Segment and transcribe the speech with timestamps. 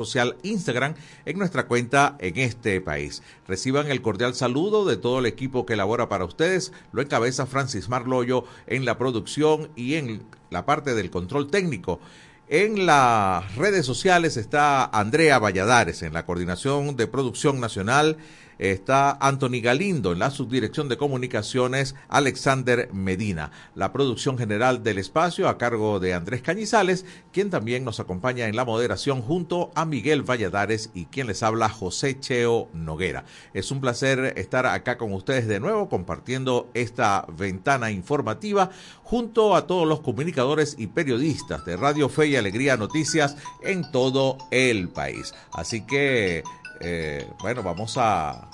[0.00, 0.94] social Instagram
[1.26, 3.22] en nuestra cuenta en este país.
[3.46, 6.72] Reciban el cordial saludo de todo el equipo que elabora para ustedes.
[6.92, 12.00] Lo encabeza Francis Marloyo en la producción y en la parte del control técnico.
[12.48, 18.16] En las redes sociales está Andrea Valladares en la coordinación de producción nacional
[18.60, 25.48] está Anthony Galindo, en la subdirección de comunicaciones Alexander Medina, la producción general del espacio
[25.48, 30.22] a cargo de Andrés Cañizales, quien también nos acompaña en la moderación junto a Miguel
[30.22, 33.24] Valladares y quien les habla José Cheo Noguera.
[33.54, 38.70] Es un placer estar acá con ustedes de nuevo compartiendo esta ventana informativa
[39.02, 44.36] junto a todos los comunicadores y periodistas de Radio Fe y Alegría Noticias en todo
[44.50, 45.32] el país.
[45.52, 46.44] Así que
[46.80, 48.50] eh, bueno, vamos a,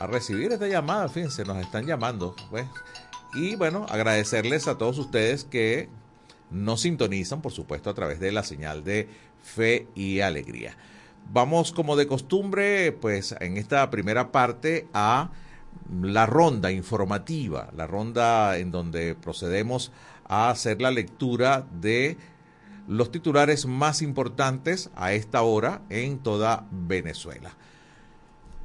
[0.00, 2.36] a recibir esta llamada, fíjense, nos están llamando.
[2.50, 2.66] Pues.
[3.34, 5.88] Y bueno, agradecerles a todos ustedes que
[6.50, 9.08] nos sintonizan, por supuesto, a través de la señal de
[9.42, 10.76] fe y alegría.
[11.30, 15.30] Vamos, como de costumbre, pues en esta primera parte a
[16.02, 19.92] la ronda informativa, la ronda en donde procedemos
[20.24, 22.16] a hacer la lectura de
[22.88, 27.50] los titulares más importantes a esta hora en toda Venezuela.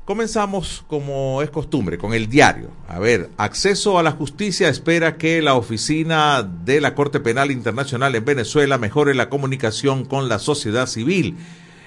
[0.06, 2.72] Comenzamos, como es costumbre, con el diario.
[2.90, 8.14] A ver, acceso a la justicia espera que la oficina de la Corte Penal Internacional
[8.16, 11.38] en Venezuela mejore la comunicación con la sociedad civil.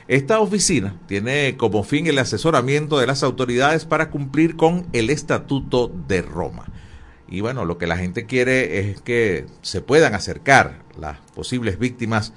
[0.08, 5.92] Esta oficina tiene como fin el asesoramiento de las autoridades para cumplir con el Estatuto
[6.08, 6.64] de Roma.
[7.28, 12.32] Y bueno, lo que la gente quiere es que se puedan acercar las posibles víctimas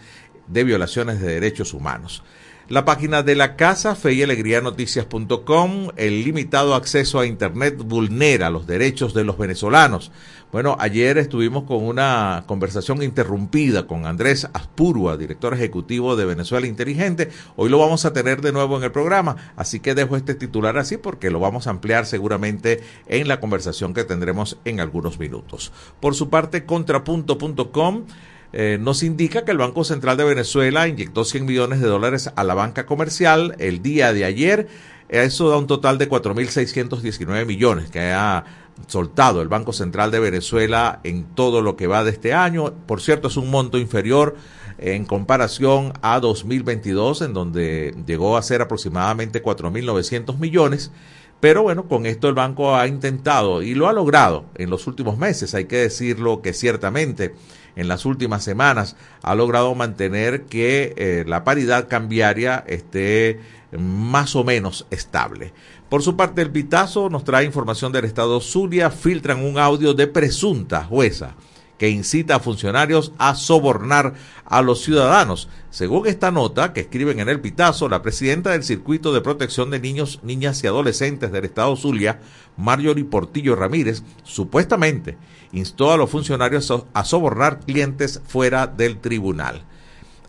[0.47, 2.23] de violaciones de derechos humanos.
[2.69, 8.51] La página de la casa, fe y alegría noticias.com, el limitado acceso a Internet vulnera
[8.51, 10.11] los derechos de los venezolanos.
[10.51, 17.31] Bueno, ayer estuvimos con una conversación interrumpida con Andrés Aspurua, director ejecutivo de Venezuela Inteligente.
[17.55, 20.77] Hoy lo vamos a tener de nuevo en el programa, así que dejo este titular
[20.77, 25.71] así porque lo vamos a ampliar seguramente en la conversación que tendremos en algunos minutos.
[25.99, 28.05] Por su parte, contrapunto.com
[28.51, 32.43] eh, nos indica que el Banco Central de Venezuela inyectó 100 millones de dólares a
[32.43, 34.67] la banca comercial el día de ayer.
[35.07, 38.45] Eso da un total de 4.619 millones que ha
[38.87, 42.73] soltado el Banco Central de Venezuela en todo lo que va de este año.
[42.85, 44.35] Por cierto, es un monto inferior
[44.77, 50.91] en comparación a 2022, en donde llegó a ser aproximadamente 4.900 millones.
[51.39, 55.17] Pero bueno, con esto el banco ha intentado y lo ha logrado en los últimos
[55.17, 57.33] meses, hay que decirlo que ciertamente
[57.75, 63.39] en las últimas semanas ha logrado mantener que eh, la paridad cambiaria esté
[63.77, 65.53] más o menos estable.
[65.89, 70.07] Por su parte, el Pitazo nos trae información del Estado Zulia, filtran un audio de
[70.07, 71.35] presunta jueza
[71.79, 74.13] que incita a funcionarios a sobornar
[74.45, 75.47] a los ciudadanos.
[75.71, 79.79] Según esta nota que escriben en el Pitazo, la presidenta del Circuito de Protección de
[79.79, 82.19] Niños, Niñas y Adolescentes del Estado Zulia,
[82.57, 85.17] Marjorie Portillo Ramírez, supuestamente
[85.51, 89.63] instó a los funcionarios a sobornar clientes fuera del tribunal.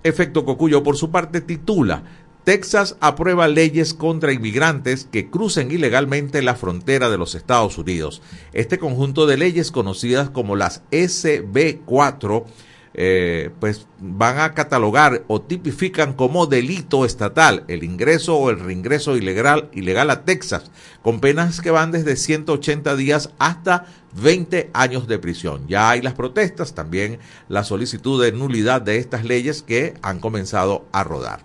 [0.02, 2.02] Efecto Cocuyo, por su parte, titula
[2.44, 8.22] Texas aprueba leyes contra inmigrantes que crucen ilegalmente la frontera de los Estados Unidos.
[8.54, 12.44] Este conjunto de leyes conocidas como las SB4
[12.92, 19.16] eh, pues van a catalogar o tipifican como delito estatal el ingreso o el reingreso
[19.16, 20.70] ilegal, ilegal a Texas,
[21.02, 23.86] con penas que van desde 180 días hasta
[24.20, 25.68] 20 años de prisión.
[25.68, 30.84] Ya hay las protestas, también la solicitud de nulidad de estas leyes que han comenzado
[30.92, 31.40] a rodar.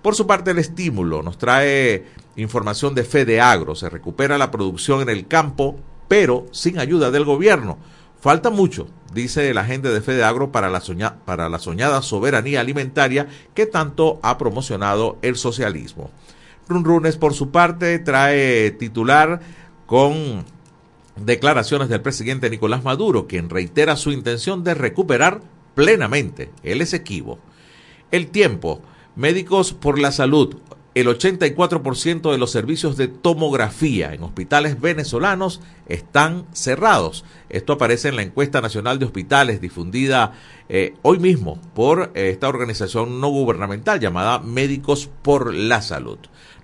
[0.00, 2.04] Por su parte, el estímulo nos trae
[2.36, 3.74] información de Fede Agro.
[3.74, 7.78] Se recupera la producción en el campo, pero sin ayuda del gobierno.
[8.24, 10.80] Falta mucho, dice la gente de Fede Agro, para la,
[11.26, 16.10] para la soñada soberanía alimentaria que tanto ha promocionado el socialismo.
[16.66, 19.40] Runrunes, por su parte, trae titular
[19.84, 20.42] con
[21.16, 25.42] declaraciones del presidente Nicolás Maduro, quien reitera su intención de recuperar
[25.74, 27.38] plenamente el Esequibo.
[28.10, 28.80] El tiempo
[29.16, 30.56] Médicos por la Salud.
[30.94, 37.24] El 84% de los servicios de tomografía en hospitales venezolanos están cerrados.
[37.48, 40.34] Esto aparece en la encuesta nacional de hospitales difundida
[40.68, 46.18] eh, hoy mismo por eh, esta organización no gubernamental llamada Médicos por la Salud.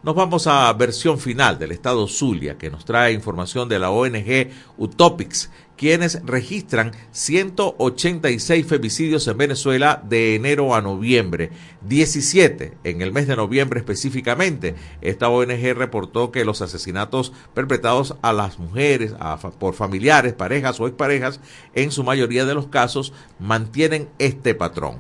[0.05, 4.49] Nos vamos a versión final del Estado Zulia, que nos trae información de la ONG
[4.79, 11.53] Utopics, quienes registran 186 femicidios en Venezuela de enero a noviembre,
[11.87, 14.75] 17 en el mes de noviembre específicamente.
[15.01, 19.15] Esta ONG reportó que los asesinatos perpetrados a las mujeres,
[19.59, 21.41] por familiares, parejas o exparejas,
[21.75, 24.99] en su mayoría de los casos mantienen este patrón.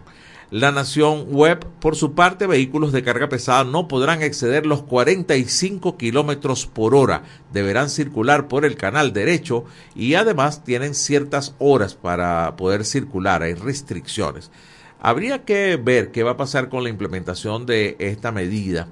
[0.50, 5.96] La Nación Web, por su parte, vehículos de carga pesada no podrán exceder los 45
[5.96, 7.22] kilómetros por hora.
[7.52, 9.64] Deberán circular por el canal derecho
[9.94, 13.44] y además tienen ciertas horas para poder circular.
[13.44, 14.50] Hay restricciones.
[14.98, 18.88] Habría que ver qué va a pasar con la implementación de esta medida.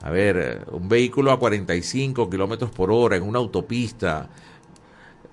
[0.00, 4.30] A ver, un vehículo a 45 kilómetros por hora en una autopista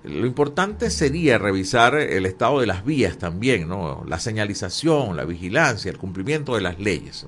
[0.04, 4.04] lo importante sería revisar el estado de las vías también, ¿no?
[4.08, 7.24] La señalización, la vigilancia, el cumplimiento de las leyes.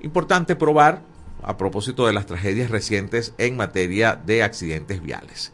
[0.00, 1.02] Importante probar
[1.42, 5.52] a propósito de las tragedias recientes en materia de accidentes viales.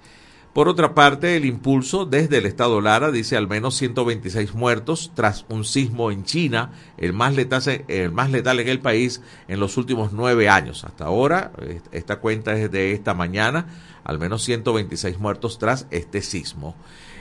[0.54, 5.44] Por otra parte, el impulso desde el Estado Lara dice al menos 126 muertos tras
[5.48, 9.76] un sismo en China, el más, letal, el más letal en el país en los
[9.76, 10.84] últimos nueve años.
[10.84, 11.50] Hasta ahora,
[11.90, 13.66] esta cuenta es de esta mañana,
[14.04, 16.76] al menos 126 muertos tras este sismo.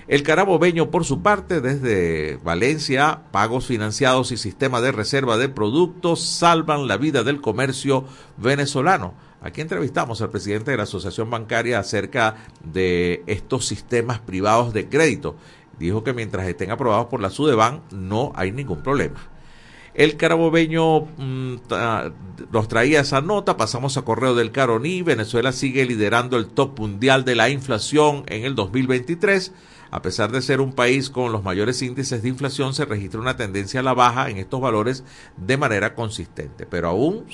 [0.07, 6.25] El carabobeño, por su parte, desde Valencia, pagos financiados y sistema de reserva de productos
[6.25, 8.03] salvan la vida del comercio
[8.37, 9.13] venezolano.
[9.41, 15.37] Aquí entrevistamos al presidente de la Asociación Bancaria acerca de estos sistemas privados de crédito.
[15.79, 19.32] Dijo que mientras estén aprobados por la SUDEBAN no hay ningún problema.
[19.93, 21.55] El carabobeño mm,
[22.51, 27.25] nos traía esa nota, pasamos a correo del Caroní, Venezuela sigue liderando el top mundial
[27.25, 29.51] de la inflación en el 2023.
[29.91, 33.37] A pesar de ser un país con los mayores índices de inflación, se registra una
[33.37, 35.03] tendencia a la baja en estos valores
[35.37, 37.25] de manera consistente, pero aún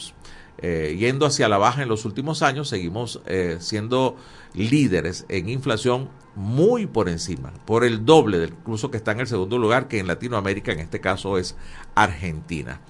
[0.61, 4.17] eh, yendo hacia la baja en los últimos años, seguimos eh, siendo
[4.53, 9.27] líderes en inflación muy por encima, por el doble del incluso que está en el
[9.27, 11.55] segundo lugar, que en Latinoamérica en este caso es
[11.95, 12.81] Argentina.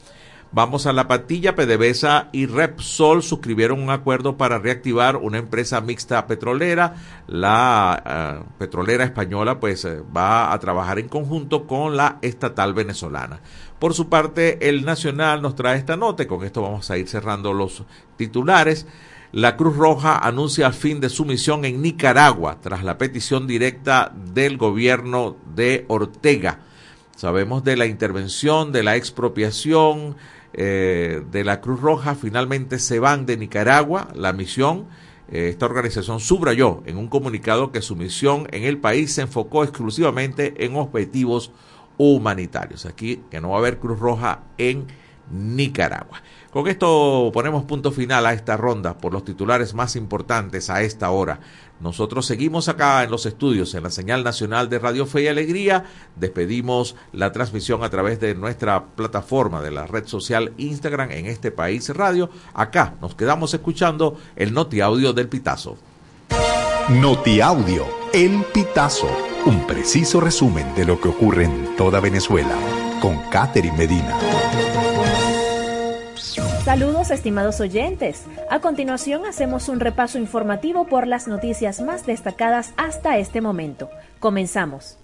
[0.51, 1.55] Vamos a la patilla.
[1.55, 6.95] PDVSA y Repsol suscribieron un acuerdo para reactivar una empresa mixta petrolera.
[7.27, 13.41] La eh, petrolera española pues va a trabajar en conjunto con la estatal venezolana.
[13.79, 17.53] Por su parte, el Nacional nos trae esta nota con esto vamos a ir cerrando
[17.53, 17.83] los
[18.17, 18.85] titulares.
[19.31, 24.11] La Cruz Roja anuncia el fin de su misión en Nicaragua tras la petición directa
[24.33, 26.59] del gobierno de Ortega.
[27.15, 30.17] Sabemos de la intervención, de la expropiación
[30.53, 32.15] eh, de la Cruz Roja.
[32.15, 34.09] Finalmente se van de Nicaragua.
[34.13, 34.87] La misión,
[35.31, 39.63] eh, esta organización subrayó en un comunicado que su misión en el país se enfocó
[39.63, 41.51] exclusivamente en objetivos
[41.99, 42.87] humanitarios.
[42.87, 44.87] Aquí que no va a haber Cruz Roja en
[45.29, 46.23] Nicaragua.
[46.49, 51.11] Con esto ponemos punto final a esta ronda por los titulares más importantes a esta
[51.11, 51.39] hora.
[51.79, 55.85] Nosotros seguimos acá en los estudios, en la señal nacional de Radio Fe y Alegría.
[56.15, 61.51] Despedimos la transmisión a través de nuestra plataforma de la red social Instagram en este
[61.51, 62.31] país radio.
[62.53, 65.77] Acá nos quedamos escuchando el Noti Audio del Pitazo.
[66.89, 69.07] Noti Audio, el Pitazo
[69.45, 72.55] un preciso resumen de lo que ocurre en toda Venezuela
[72.99, 74.17] con Catherine Medina.
[76.65, 78.25] Saludos estimados oyentes.
[78.49, 83.91] A continuación hacemos un repaso informativo por las noticias más destacadas hasta este momento.
[84.19, 84.97] Comenzamos.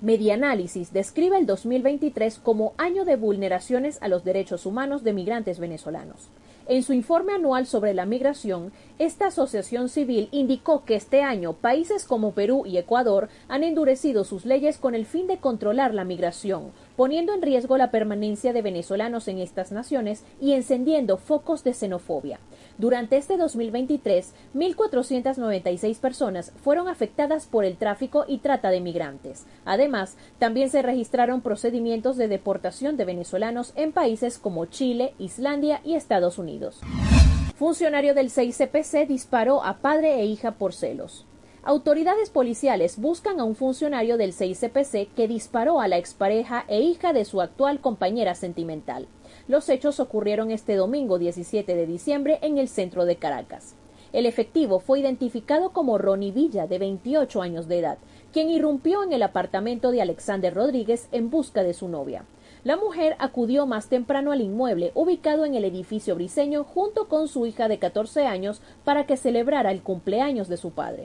[0.00, 6.28] Medianálisis describe el 2023 como año de vulneraciones a los derechos humanos de migrantes venezolanos.
[6.68, 12.04] En su informe anual sobre la migración, esta asociación civil indicó que este año países
[12.04, 16.72] como Perú y Ecuador han endurecido sus leyes con el fin de controlar la migración,
[16.94, 22.38] poniendo en riesgo la permanencia de venezolanos en estas naciones y encendiendo focos de xenofobia.
[22.76, 29.46] Durante este 2023, 1.496 personas fueron afectadas por el tráfico y trata de migrantes.
[29.64, 35.94] Además, también se registraron procedimientos de deportación de venezolanos en países como Chile, Islandia y
[35.94, 36.57] Estados Unidos.
[37.56, 41.24] Funcionario del 6CPC disparó a padre e hija por celos.
[41.64, 47.12] Autoridades policiales buscan a un funcionario del 6CPC que disparó a la expareja e hija
[47.12, 49.08] de su actual compañera sentimental.
[49.48, 53.74] Los hechos ocurrieron este domingo 17 de diciembre en el centro de Caracas.
[54.12, 57.98] El efectivo fue identificado como Ronnie Villa, de 28 años de edad,
[58.32, 62.24] quien irrumpió en el apartamento de Alexander Rodríguez en busca de su novia.
[62.68, 67.46] La mujer acudió más temprano al inmueble ubicado en el edificio briseño junto con su
[67.46, 71.04] hija de 14 años para que celebrara el cumpleaños de su padre.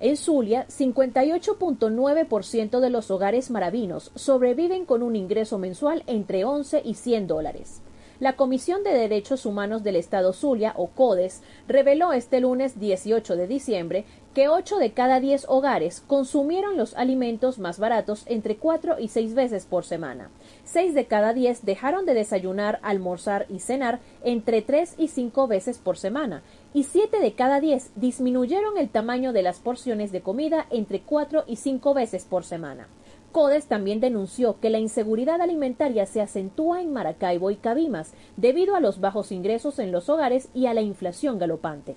[0.00, 6.94] En Zulia, 58.9% de los hogares maravinos sobreviven con un ingreso mensual entre 11 y
[6.94, 7.82] 100 dólares.
[8.20, 13.46] La Comisión de Derechos Humanos del Estado Zulia, o CODES, reveló este lunes 18 de
[13.46, 19.06] diciembre que 8 de cada 10 hogares consumieron los alimentos más baratos entre 4 y
[19.06, 20.30] 6 veces por semana.
[20.64, 25.78] 6 de cada 10 dejaron de desayunar, almorzar y cenar entre 3 y 5 veces
[25.78, 26.42] por semana,
[26.74, 31.44] y 7 de cada 10 disminuyeron el tamaño de las porciones de comida entre 4
[31.46, 32.88] y 5 veces por semana.
[33.32, 38.80] CODES también denunció que la inseguridad alimentaria se acentúa en Maracaibo y Cabimas debido a
[38.80, 41.96] los bajos ingresos en los hogares y a la inflación galopante.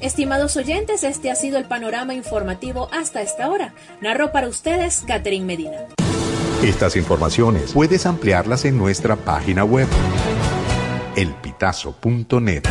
[0.00, 3.74] Estimados oyentes, este ha sido el panorama informativo hasta esta hora.
[4.00, 5.86] Narró para ustedes Catherine Medina.
[6.62, 9.88] Estas informaciones puedes ampliarlas en nuestra página web
[11.16, 12.62] elpitazo.net.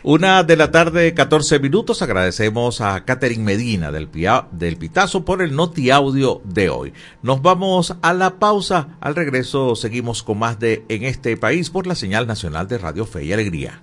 [0.04, 2.02] Una de la tarde, 14 minutos.
[2.02, 4.10] Agradecemos a Catherine Medina del,
[4.54, 6.94] del Pitazo por el Noti Audio de hoy.
[7.22, 8.96] Nos vamos a la pausa.
[9.02, 13.06] Al regreso seguimos con más de En este país por la señal nacional de Radio
[13.06, 13.82] Fe y Alegría.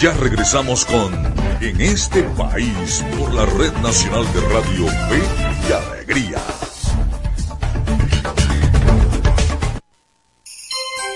[0.00, 1.12] Ya regresamos con
[1.60, 5.22] En este país por la Red Nacional de Radio Fe
[5.68, 6.38] y Alegría.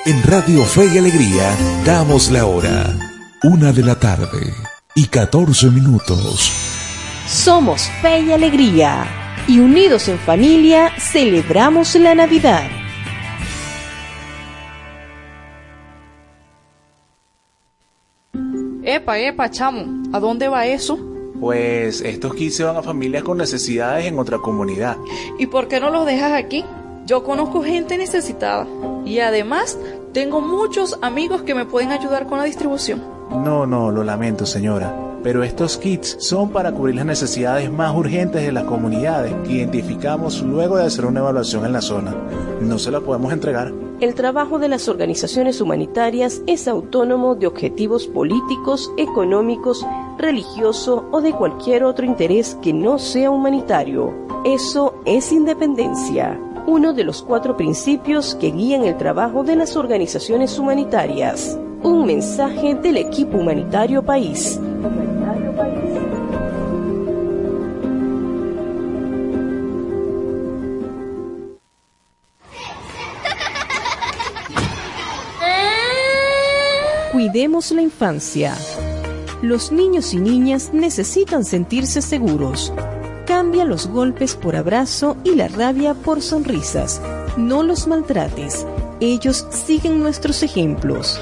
[0.05, 2.95] En Radio Fe y Alegría damos la hora.
[3.43, 4.53] Una de la tarde
[4.95, 6.53] y 14 minutos.
[7.27, 9.07] Somos Fe y Alegría
[9.49, 12.84] y unidos en familia celebramos la Navidad.
[18.87, 20.99] Epa, epa, chamo, ¿a dónde va eso?
[21.41, 24.99] Pues estos kits se van a familias con necesidades en otra comunidad.
[25.39, 26.67] ¿Y por qué no los dejas aquí?
[27.07, 28.67] Yo conozco gente necesitada
[29.07, 29.79] y además
[30.13, 33.03] tengo muchos amigos que me pueden ayudar con la distribución.
[33.31, 38.43] No, no, lo lamento señora, pero estos kits son para cubrir las necesidades más urgentes
[38.43, 42.15] de las comunidades que identificamos luego de hacer una evaluación en la zona.
[42.61, 43.73] No se la podemos entregar.
[44.01, 49.87] El trabajo de las organizaciones humanitarias es autónomo de objetivos políticos, económicos,
[50.19, 54.13] religioso o de cualquier otro interés que no sea humanitario.
[54.45, 60.59] Eso es independencia, uno de los cuatro principios que guían el trabajo de las organizaciones
[60.59, 61.59] humanitarias.
[61.85, 64.59] Un mensaje del equipo humanitario país.
[77.13, 78.55] Cuidemos la infancia.
[79.43, 82.73] Los niños y niñas necesitan sentirse seguros.
[83.27, 87.03] Cambia los golpes por abrazo y la rabia por sonrisas.
[87.37, 88.67] No los maltrates.
[89.01, 91.21] Ellos siguen nuestros ejemplos.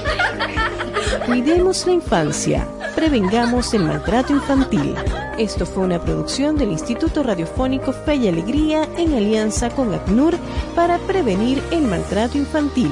[1.25, 2.67] Cuidemos la infancia.
[2.95, 4.93] Prevengamos el maltrato infantil.
[5.37, 10.37] Esto fue una producción del Instituto Radiofónico Fe y Alegría en alianza con ACNUR
[10.75, 12.91] para prevenir el maltrato infantil.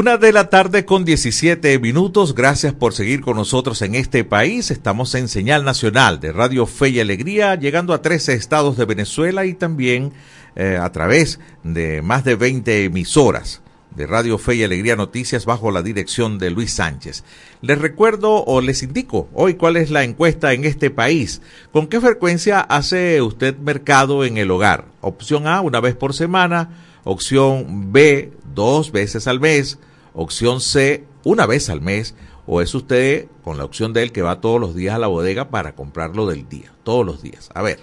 [0.00, 2.34] Una de la tarde con 17 minutos.
[2.34, 4.70] Gracias por seguir con nosotros en este país.
[4.70, 9.44] Estamos en señal nacional de Radio Fe y Alegría, llegando a 13 estados de Venezuela
[9.44, 10.14] y también
[10.56, 13.60] eh, a través de más de 20 emisoras
[13.94, 17.22] de Radio Fe y Alegría Noticias bajo la dirección de Luis Sánchez.
[17.60, 21.42] Les recuerdo o les indico hoy cuál es la encuesta en este país.
[21.72, 24.86] ¿Con qué frecuencia hace usted mercado en el hogar?
[25.02, 26.86] Opción A, una vez por semana.
[27.04, 29.78] Opción B, dos veces al mes.
[30.12, 32.14] Opción C, una vez al mes.
[32.46, 35.06] O es usted con la opción de él que va todos los días a la
[35.06, 36.72] bodega para comprarlo del día.
[36.82, 37.50] Todos los días.
[37.54, 37.80] A ver.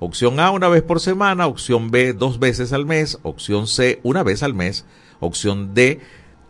[0.00, 1.46] Opción A, una vez por semana.
[1.46, 3.18] Opción B, dos veces al mes.
[3.22, 4.84] Opción C, una vez al mes.
[5.20, 6.00] Opción D,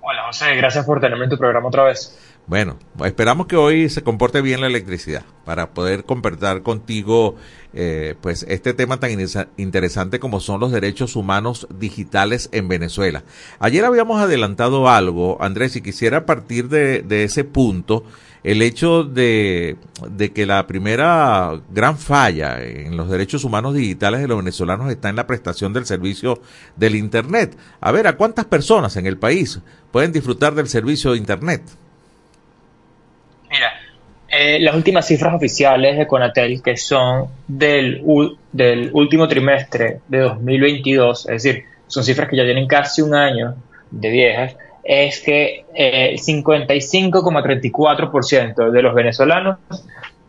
[0.01, 0.55] Hola, José.
[0.55, 2.24] Gracias por tenerme en tu programa otra vez.
[2.47, 7.35] Bueno, esperamos que hoy se comporte bien la electricidad para poder compartir contigo
[7.73, 9.09] eh, pues este tema tan
[9.57, 13.23] interesante como son los derechos humanos digitales en Venezuela.
[13.57, 18.03] Ayer habíamos adelantado algo, Andrés, y quisiera partir de, de ese punto
[18.45, 19.75] el hecho de,
[20.35, 25.15] que la primera gran falla en los derechos humanos digitales de los venezolanos está en
[25.15, 26.39] la prestación del servicio
[26.75, 27.57] del Internet.
[27.81, 29.59] A ver, ¿a cuántas personas en el país
[29.91, 31.63] pueden disfrutar del servicio de Internet?
[34.37, 38.03] Eh, las últimas cifras oficiales de Conatel, que son del,
[38.51, 43.55] del último trimestre de 2022, es decir, son cifras que ya tienen casi un año
[43.91, 49.59] de viejas, es que eh, el 55,34% de los venezolanos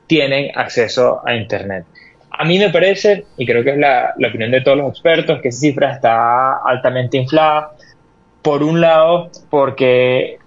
[0.07, 1.85] tienen acceso a Internet.
[2.31, 5.49] A mí me parece, y creo que es la, opinión de todos los expertos, que
[5.49, 7.73] esa cifra está altamente inflada.
[8.41, 10.39] Por un lado, porque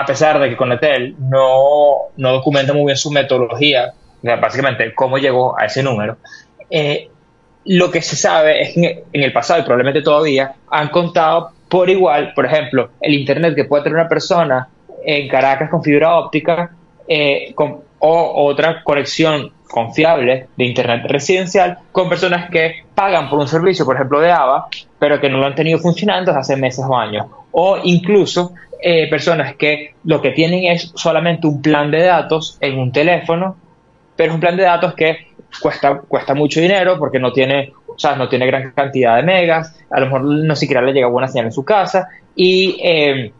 [0.00, 5.58] a pesar de que Conetel no, no documenta muy bien su metodología, básicamente cómo llegó
[5.58, 6.16] a ese número,
[6.70, 7.08] eh,
[7.64, 11.90] lo que se sabe es que en el pasado y probablemente todavía han contado por
[11.90, 14.68] igual, por ejemplo, el Internet que puede tener una persona
[15.04, 16.70] en Caracas con fibra óptica
[17.08, 17.54] eh,
[17.98, 23.96] o otra conexión confiable de Internet residencial con personas que pagan por un servicio, por
[23.96, 27.26] ejemplo, de ABA, pero que no lo han tenido funcionando desde hace meses o años.
[27.58, 32.78] O incluso eh, personas que lo que tienen es solamente un plan de datos en
[32.78, 33.56] un teléfono,
[34.14, 35.28] pero es un plan de datos que
[35.60, 39.74] cuesta, cuesta mucho dinero porque no tiene o sea, no tiene gran cantidad de megas,
[39.90, 43.32] a lo mejor no siquiera le llega buena señal en su casa y, eh,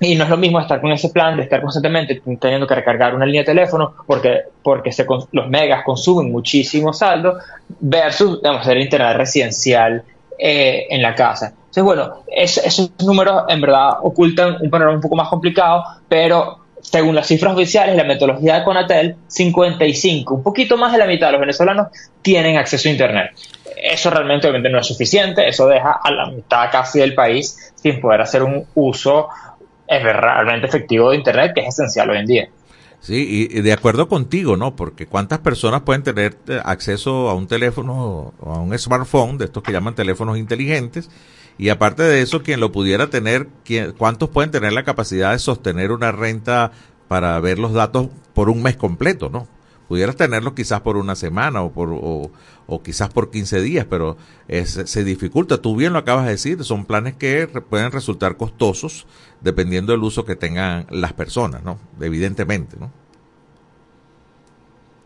[0.00, 3.14] y no es lo mismo estar con ese plan de estar constantemente teniendo que recargar
[3.14, 4.90] una línea de teléfono porque, porque
[5.30, 7.38] los megas consumen muchísimo saldo
[7.80, 10.02] versus, digamos, el internet residencial
[10.46, 11.54] eh, en la casa.
[11.56, 17.14] Entonces, bueno, esos números en verdad ocultan un panorama un poco más complicado, pero según
[17.14, 21.32] las cifras oficiales, la metodología de Conatel, 55, un poquito más de la mitad de
[21.32, 21.86] los venezolanos
[22.20, 23.30] tienen acceso a Internet.
[23.74, 27.98] Eso realmente obviamente no es suficiente, eso deja a la mitad casi del país sin
[27.98, 29.28] poder hacer un uso
[29.88, 32.48] realmente efectivo de Internet, que es esencial hoy en día.
[33.04, 34.76] Sí, y de acuerdo contigo, ¿no?
[34.76, 39.44] Porque cuántas personas pueden tener eh, acceso a un teléfono o a un smartphone, de
[39.44, 41.10] estos que llaman teléfonos inteligentes,
[41.58, 43.48] y aparte de eso, quien lo pudiera tener,
[43.98, 46.72] ¿cuántos pueden tener la capacidad de sostener una renta
[47.06, 49.48] para ver los datos por un mes completo, no?
[49.88, 54.16] Pudieras tenerlo quizás por una semana o, por, o, quizás por 15 días, pero
[54.48, 55.58] se dificulta.
[55.58, 59.06] Tú bien lo acabas de decir, son planes que pueden resultar costosos
[59.40, 61.78] dependiendo del uso que tengan las personas, ¿no?
[62.00, 62.90] Evidentemente, ¿no?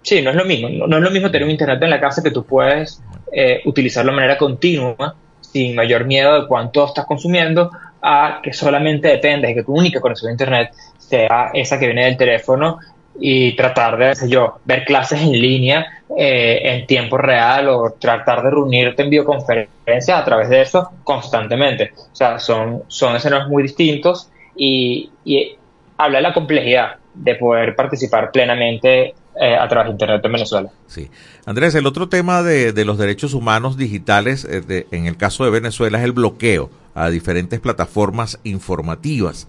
[0.03, 0.69] Sí, no es lo mismo.
[0.87, 4.13] No, es lo mismo tener un internet en la casa que tú puedes eh, utilizarlo
[4.13, 7.71] de manera continua sin mayor miedo de cuánto estás consumiendo,
[8.03, 12.05] a que solamente depende de que tu única conexión a Internet sea esa que viene
[12.05, 12.79] del teléfono
[13.21, 18.51] y tratar de, yo, ver clases en línea eh, en tiempo real o tratar de
[18.51, 21.93] reunirte en videoconferencias a través de eso constantemente.
[22.13, 25.57] O sea, son, son escenarios muy distintos y, y
[25.97, 30.71] habla de la complejidad de poder participar plenamente eh, a través de Internet en Venezuela.
[30.87, 31.11] Sí.
[31.47, 35.51] Andrés, el otro tema de, de los derechos humanos digitales eh, en el caso de
[35.51, 39.49] Venezuela es el bloqueo a diferentes plataformas informativas.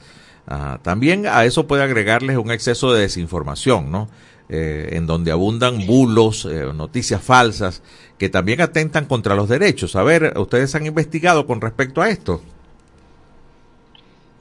[0.49, 4.09] Ah, también a eso puede agregarles un exceso de desinformación, ¿no?
[4.49, 7.83] Eh, en donde abundan bulos, noticias falsas,
[8.17, 9.95] que también atentan contra los derechos.
[9.95, 12.41] A ver, ¿ustedes han investigado con respecto a esto?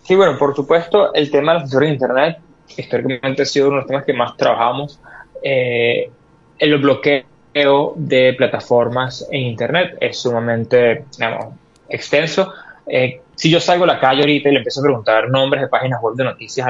[0.03, 2.39] Sí, bueno, por supuesto, el tema de la censura de Internet
[2.75, 4.99] históricamente ha sido uno de los temas que más trabajamos
[5.43, 6.11] eh,
[6.59, 11.05] el bloqueo de plataformas en Internet es sumamente
[11.89, 12.53] extenso.
[12.89, 15.69] Eh, si yo salgo a la calle ahorita y le empiezo a preguntar nombres de
[15.69, 16.69] páginas web de noticias,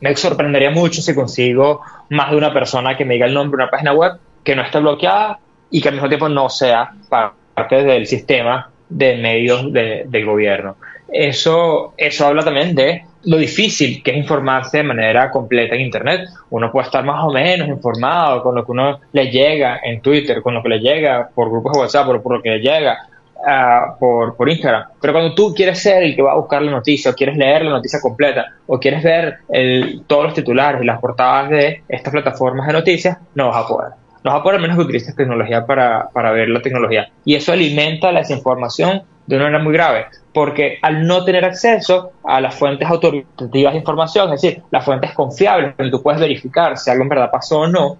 [0.00, 3.64] me sorprendería mucho si consigo más de una persona que me diga el nombre de
[3.64, 5.38] una página web que no esté bloqueada
[5.70, 10.76] y que al mismo tiempo no sea parte del sistema de medios del gobierno.
[11.12, 16.28] Eso, eso habla también de lo difícil que es informarse de manera completa en Internet.
[16.50, 20.40] Uno puede estar más o menos informado con lo que uno le llega en Twitter,
[20.40, 23.09] con lo que le llega por grupos de WhatsApp, o por lo que le llega
[23.46, 24.84] ah, por, Instagram.
[25.00, 27.64] Pero cuando tú quieres ser el que va a buscar la noticia, o quieres leer
[27.64, 32.12] la noticia completa, o quieres ver el, todos los titulares y las portadas de estas
[32.12, 33.90] plataformas de noticias, no vas a poder.
[34.22, 37.08] No vas a poder menos que utilices tecnología para, para ver la tecnología.
[37.24, 42.12] Y eso alimenta la desinformación de una manera muy grave, porque al no tener acceso
[42.24, 46.76] a las fuentes autoritativas de información, es decir, las fuentes confiables, donde tú puedes verificar
[46.76, 47.98] si algo en verdad pasó o no,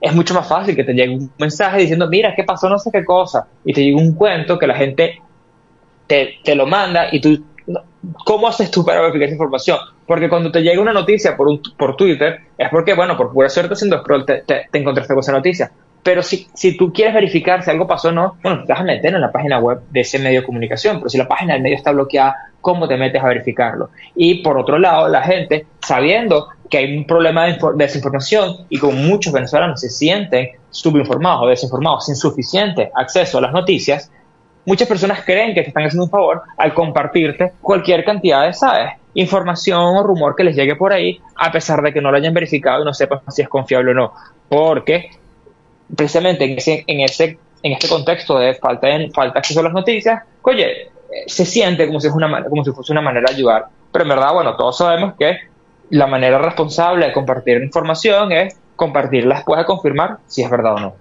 [0.00, 2.68] es mucho más fácil que te llegue un mensaje diciendo, mira, ¿qué pasó?
[2.68, 3.46] No sé qué cosa.
[3.64, 5.20] Y te llegue un cuento que la gente
[6.06, 7.44] te, te lo manda y tú,
[8.24, 9.78] ¿cómo haces tú para verificar esa información?
[10.06, 13.48] Porque cuando te llega una noticia por, un, por Twitter, es porque, bueno, por pura
[13.48, 15.70] suerte haciendo scroll te, te, te encontraste con esa noticia.
[16.02, 18.84] Pero si, si tú quieres verificar si algo pasó o no, bueno, te vas a
[18.84, 21.62] meter en la página web de ese medio de comunicación, pero si la página del
[21.62, 23.90] medio está bloqueada, ¿cómo te metes a verificarlo?
[24.14, 28.92] Y por otro lado, la gente, sabiendo que hay un problema de, desinformación y como
[28.92, 34.10] muchos venezolanos se sienten subinformados o desinformados sin suficiente acceso a las noticias,
[34.64, 38.92] muchas personas creen que te están haciendo un favor al compartirte cualquier cantidad de, ¿sabes?
[39.14, 42.32] Información o rumor que les llegue por ahí, a pesar de que no lo hayan
[42.32, 44.12] verificado y no sepan si es confiable o no.
[44.48, 45.10] Porque
[45.94, 49.72] precisamente en ese, en ese, en este contexto de falta de falta acceso a las
[49.72, 50.92] noticias, oye,
[51.26, 53.66] se siente como si, es una, como si fuese una manera de ayudar.
[53.90, 55.49] Pero en verdad, bueno, todos sabemos que
[55.90, 60.80] la manera responsable de compartir información es compartirla después de confirmar si es verdad o
[60.80, 60.94] no.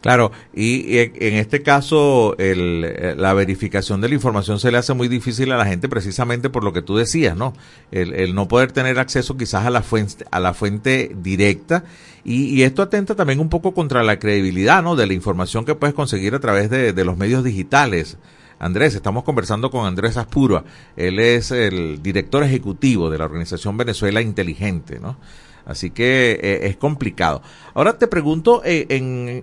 [0.00, 5.08] Claro, y, en este caso el, la verificación de la información se le hace muy
[5.08, 7.52] difícil a la gente precisamente por lo que tú decías, ¿no?
[7.90, 11.84] El, no poder tener acceso quizás a la fuente, a la fuente directa
[12.24, 14.96] y, y, esto atenta también un poco contra la credibilidad, ¿no?
[14.96, 18.16] De la información que puedes conseguir a través de, de los medios digitales.
[18.60, 20.64] Andrés, estamos conversando con Andrés Aspurua.
[20.94, 25.16] Él es el director ejecutivo de la organización Venezuela Inteligente, ¿no?
[25.64, 27.42] Así que eh, es complicado.
[27.72, 28.86] Ahora te pregunto, eh,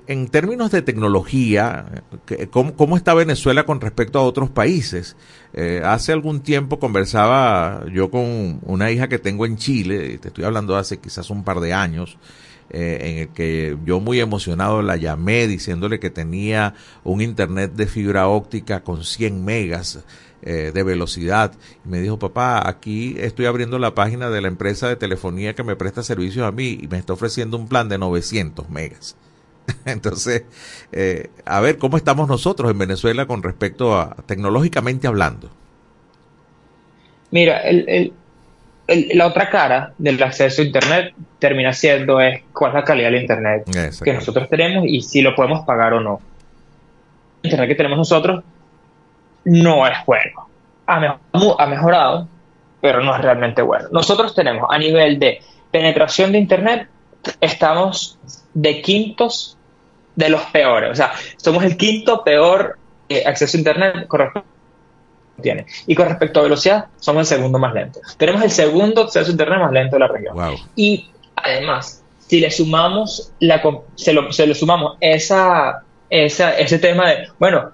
[0.08, 2.04] en, términos de tecnología,
[2.52, 5.16] ¿cómo, ¿cómo, está Venezuela con respecto a otros países?
[5.54, 10.44] Eh, hace algún tiempo conversaba yo con una hija que tengo en Chile, te estoy
[10.44, 12.18] hablando hace quizás un par de años,
[12.70, 17.88] eh, en el que yo muy emocionado la llamé diciéndole que tenía un internet de
[17.88, 20.04] fibra óptica con 100 megas
[20.42, 21.54] eh, de velocidad.
[21.86, 25.64] Y me dijo, papá, aquí estoy abriendo la página de la empresa de telefonía que
[25.64, 29.16] me presta servicios a mí y me está ofreciendo un plan de 900 megas.
[29.86, 30.44] Entonces,
[30.92, 35.50] eh, a ver, ¿cómo estamos nosotros en Venezuela con respecto a tecnológicamente hablando?
[37.32, 38.14] Mira, el, el
[38.88, 43.22] la otra cara del acceso a Internet termina siendo es cuál es la calidad del
[43.22, 43.66] Internet
[44.04, 46.22] que nosotros tenemos y si lo podemos pagar o no.
[47.44, 48.44] El Internet que tenemos nosotros
[49.46, 50.48] no es bueno.
[50.86, 51.20] Ha,
[51.58, 52.28] ha mejorado,
[52.80, 53.90] pero no es realmente bueno.
[53.92, 56.88] Nosotros tenemos a nivel de penetración de Internet,
[57.42, 58.18] estamos
[58.54, 59.58] de quintos
[60.16, 60.92] de los peores.
[60.92, 62.78] O sea, somos el quinto peor
[63.10, 64.57] eh, acceso a Internet con respecto
[65.42, 65.66] tiene.
[65.86, 68.00] Y con respecto a velocidad, somos el segundo más lento.
[68.18, 70.38] Tenemos el segundo acceso a Internet más lento de la región.
[70.76, 73.62] Y además, si le sumamos, la,
[73.96, 77.72] se, lo, se le sumamos esa, esa, ese tema de, bueno,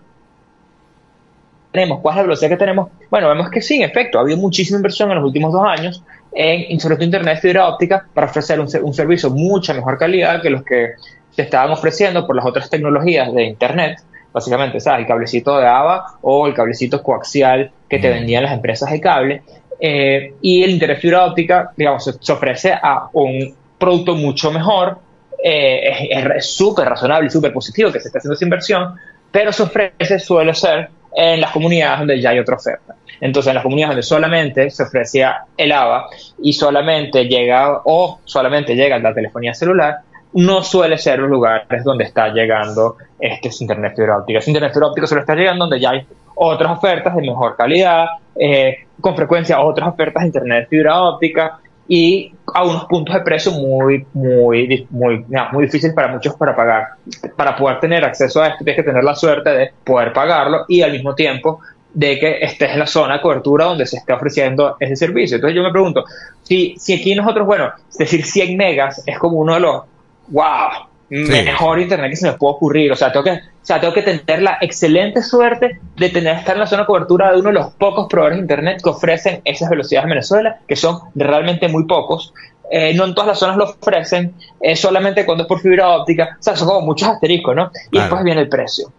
[1.71, 2.89] tenemos, ¿cuál es la velocidad que tenemos?
[3.09, 6.03] Bueno, vemos que sí, en efecto, ha habido muchísima inversión en los últimos dos años
[6.31, 10.63] en, todo Internet fibra óptica para ofrecer un, un servicio mucha mejor calidad que los
[10.63, 10.91] que
[11.31, 13.99] se estaban ofreciendo por las otras tecnologías de Internet
[14.33, 15.01] básicamente, ¿sabes?
[15.01, 19.43] El cablecito de AVA o el cablecito coaxial que te vendían las empresas de cable.
[19.79, 24.97] Eh, y el interés fibra óptica, digamos, se, ofrece a un producto mucho mejor,
[25.43, 28.95] eh, es súper razonable y súper positivo que se esté haciendo esa inversión,
[29.31, 32.95] pero se ofrece, suele ser, en las comunidades donde ya hay otra oferta.
[33.19, 36.07] Entonces, en las comunidades donde solamente se ofrecía el AVA
[36.41, 39.97] y solamente llega, o solamente llega la telefonía celular,
[40.33, 44.39] no suele ser los lugares donde está llegando este internet fibra óptica.
[44.39, 48.07] Ese internet fibra óptica solo está llegando donde ya hay otras ofertas de mejor calidad,
[48.35, 53.51] eh, con frecuencia otras ofertas de internet fibra óptica y a unos puntos de precio
[53.51, 56.87] muy, muy, muy, muy difíciles para muchos para pagar.
[57.35, 60.81] Para poder tener acceso a esto tienes que tener la suerte de poder pagarlo y
[60.81, 61.59] al mismo tiempo
[61.93, 65.35] de que estés en la zona de cobertura donde se está ofreciendo ese servicio.
[65.35, 66.03] Entonces yo me pregunto,
[66.41, 69.83] si, si aquí nosotros, bueno, es decir, 100 megas es como uno de los
[70.27, 72.91] wow, mejor internet que se me puede ocurrir.
[72.91, 76.55] O sea, tengo que, o sea, tengo que tener la excelente suerte de tener estar
[76.55, 79.41] en la zona de cobertura de uno de los pocos proveedores de internet que ofrecen
[79.45, 82.33] esas velocidades en Venezuela, que son realmente muy pocos.
[82.71, 86.37] Eh, no en todas las zonas lo ofrecen, eh, solamente cuando es por fibra óptica.
[86.39, 87.71] O sea, son como muchos asteriscos, ¿no?
[87.91, 88.91] Y después viene el precio.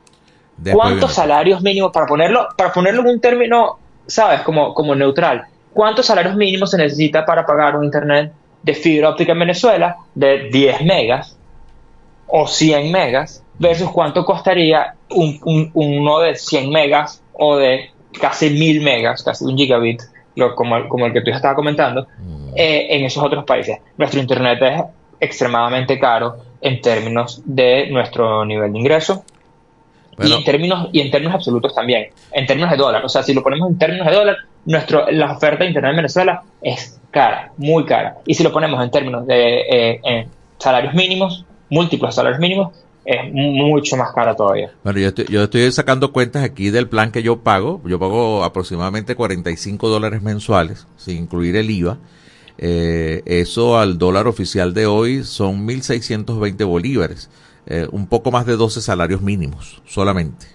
[0.72, 6.06] ¿Cuántos salarios mínimos, para ponerlo, para ponerlo en un término, sabes, como, como neutral, cuántos
[6.06, 8.32] salarios mínimos se necesita para pagar un internet
[8.64, 11.36] de fibra óptica en Venezuela de 10 megas
[12.26, 18.80] o 100 megas versus cuánto costaría un, uno de 100 megas o de casi 1000
[18.80, 20.02] megas, casi un gigabit,
[20.56, 22.48] como, el, como el que tú ya estabas comentando, mm.
[22.56, 23.78] eh, en esos otros países.
[23.98, 24.82] Nuestro Internet es
[25.20, 29.24] extremadamente caro en términos de nuestro nivel de ingreso
[30.18, 33.04] y, en términos, y en términos absolutos también, en términos de dólar.
[33.04, 36.42] O sea, si lo ponemos en términos de dólar, nuestro, la oferta de en Venezuela
[36.62, 38.16] es cara, muy cara.
[38.26, 39.60] Y si lo ponemos en términos de
[40.02, 40.26] eh,
[40.58, 42.72] salarios mínimos, múltiplos salarios mínimos,
[43.04, 44.70] es mucho más cara todavía.
[44.82, 47.82] Bueno, yo estoy, yo estoy sacando cuentas aquí del plan que yo pago.
[47.84, 51.98] Yo pago aproximadamente 45 dólares mensuales, sin incluir el IVA.
[52.56, 57.28] Eh, eso al dólar oficial de hoy son 1.620 bolívares,
[57.66, 60.53] eh, un poco más de 12 salarios mínimos solamente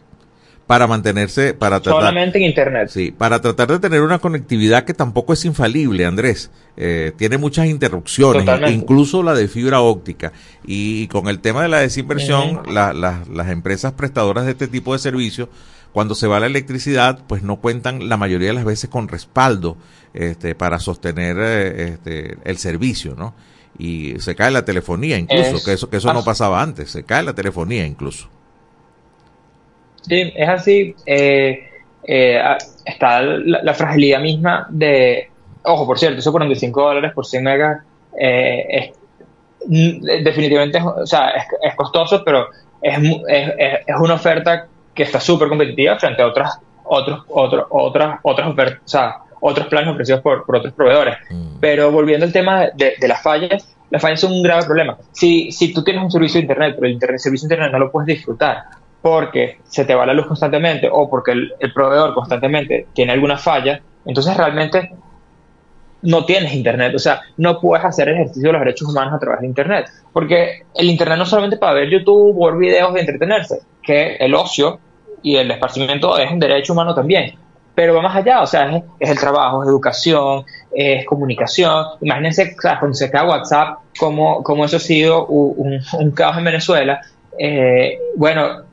[0.69, 2.89] para mantenerse, para tratar, solamente en internet.
[2.89, 6.51] Sí, para tratar de tener una conectividad que tampoco es infalible, Andrés.
[6.77, 10.31] Eh, tiene muchas interrupciones, incluso la de fibra óptica.
[10.63, 15.49] Y, con el tema de la desinversión, las empresas prestadoras de este tipo de servicios,
[15.91, 19.75] cuando se va la electricidad, pues no cuentan la mayoría de las veces con respaldo
[20.13, 23.33] este, para sostener eh, este, el servicio, ¿no?
[23.79, 27.23] Y se cae la telefonía incluso, que eso, que eso no pasaba antes, se cae
[27.23, 28.29] la telefonía incluso.
[30.09, 30.95] Sí, es así.
[31.05, 31.69] Eh,
[32.03, 32.41] eh,
[32.83, 35.29] está la, fragilidad misma de.
[35.63, 37.83] Ojo, por cierto, esos 45 dólares por 100 megas
[38.19, 42.47] eh, es, definitivamente o sea, es, costoso, pero
[42.81, 48.47] es, es, una oferta que está súper competitiva frente a otras otros otros otras otras
[48.47, 51.17] ofertas, o sea, otros planes ofrecidos por, por otros proveedores.
[51.29, 51.59] Mm.
[51.59, 54.97] Pero volviendo al tema de, de, las fallas, las fallas son un grave problema.
[55.11, 57.71] Si, si tú tienes un servicio de internet, pero el, internet, el servicio de internet
[57.73, 58.63] no lo puedes disfrutar
[59.01, 63.81] porque se te va la luz constantemente o porque el, proveedor constantemente tiene alguna falla,
[64.05, 64.91] entonces realmente
[66.01, 69.41] no tienes internet, o sea, no puedes hacer ejercicio de los derechos humanos a través
[69.41, 73.59] de internet, porque el internet no solamente para ver YouTube o ver videos de entretenerse,
[73.81, 74.79] que el ocio
[75.21, 77.33] y el esparcimiento es un derecho humano también,
[77.75, 81.85] pero va más allá, o sea, es, el trabajo, es educación, es comunicación.
[82.01, 86.99] Imagínense, cuando se cae WhatsApp, como, como eso ha sido un, un caos en Venezuela.
[87.37, 88.63] Eh, bueno,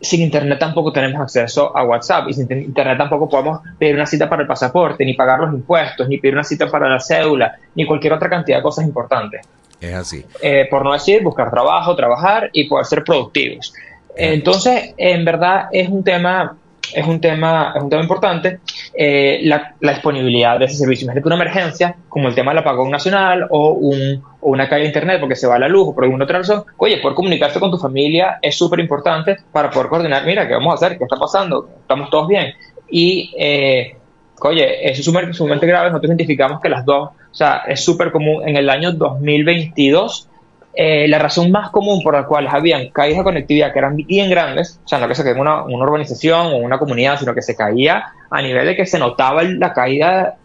[0.00, 4.28] sin Internet tampoco tenemos acceso a WhatsApp y sin Internet tampoco podemos pedir una cita
[4.28, 7.86] para el pasaporte, ni pagar los impuestos, ni pedir una cita para la cédula, ni
[7.86, 9.46] cualquier otra cantidad de cosas importantes.
[9.80, 10.24] Es así.
[10.42, 13.72] Eh, por no decir, buscar trabajo, trabajar y poder ser productivos.
[14.16, 16.56] Entonces, en verdad es un tema
[16.94, 18.60] es un tema, es un tema importante,
[18.94, 21.04] eh, la, disponibilidad de ese servicio.
[21.04, 24.88] Imagínate una emergencia, como el tema del apagón nacional o, un, o una caída de
[24.88, 26.64] internet porque se va la luz o por alguna otra razón.
[26.76, 30.72] Oye, poder comunicarte con tu familia es súper importante para poder coordinar, mira, ¿qué vamos
[30.72, 30.98] a hacer?
[30.98, 31.68] ¿Qué está pasando?
[31.80, 32.54] ¿Estamos todos bien?
[32.90, 33.96] Y, eh,
[34.42, 35.90] oye, eso es sumamente grave.
[35.90, 40.29] Nosotros identificamos que las dos, o sea, es súper común en el año 2022
[40.72, 44.30] eh, la razón más común por la cual habían caídas de conectividad que eran bien
[44.30, 47.34] grandes, o sea, no que se caía en una, una, urbanización o una comunidad, sino
[47.34, 50.36] que se caía a nivel de que se notaba la caída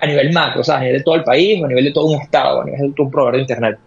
[0.00, 1.92] a nivel macro, o sea, a nivel de todo el país, o a nivel de
[1.92, 3.78] todo un estado, a nivel de todo un proveedor de Internet.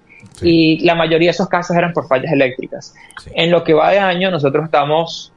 [0.41, 2.93] Y la mayoría de esos casos eran por fallas eléctricas.
[3.33, 5.33] En lo que va de año, nosotros estamos,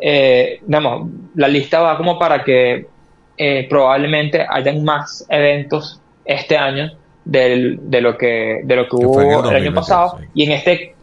[0.00, 2.86] eh, digamos, la lista va como para que
[3.36, 6.92] eh, probablemente hayan más eventos este año
[7.30, 10.18] del, de lo que de lo que, hubo el, año pasado.
[10.34, 10.94] y en este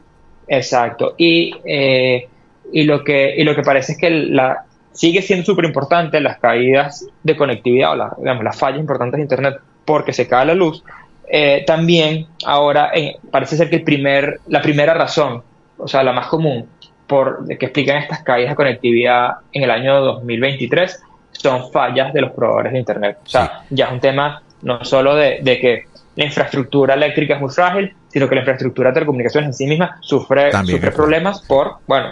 [0.47, 1.15] exacto.
[1.17, 2.27] Y eh,
[2.71, 6.37] y lo que y lo que parece es que la sigue siendo súper importante las
[6.39, 10.53] caídas de conectividad o la, digamos, las fallas importantes de internet porque se cae la
[10.53, 10.83] luz.
[11.29, 15.43] Eh, también ahora eh, parece ser que el primer la primera razón
[15.77, 16.67] o sea la más común
[17.05, 22.31] por que explican estas caídas de conectividad en el año 2023 son fallas de los
[22.31, 23.17] proveedores de internet.
[23.25, 25.83] O sea ya es un tema no solo de, de que
[26.17, 29.97] la infraestructura eléctrica es muy frágil, sino que la infraestructura de telecomunicaciones en sí misma
[30.01, 32.11] sufre, sufre problemas por, bueno,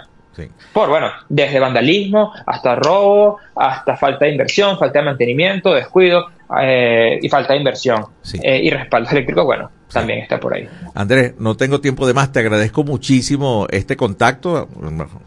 [0.72, 6.26] por, bueno, desde vandalismo hasta robo, hasta falta de inversión, falta de mantenimiento, descuido
[6.60, 8.04] eh, y falta de inversión.
[8.42, 10.68] Eh, y respaldo eléctrico, bueno, también está por ahí.
[10.94, 14.68] Andrés, no tengo tiempo de más, te agradezco muchísimo este contacto,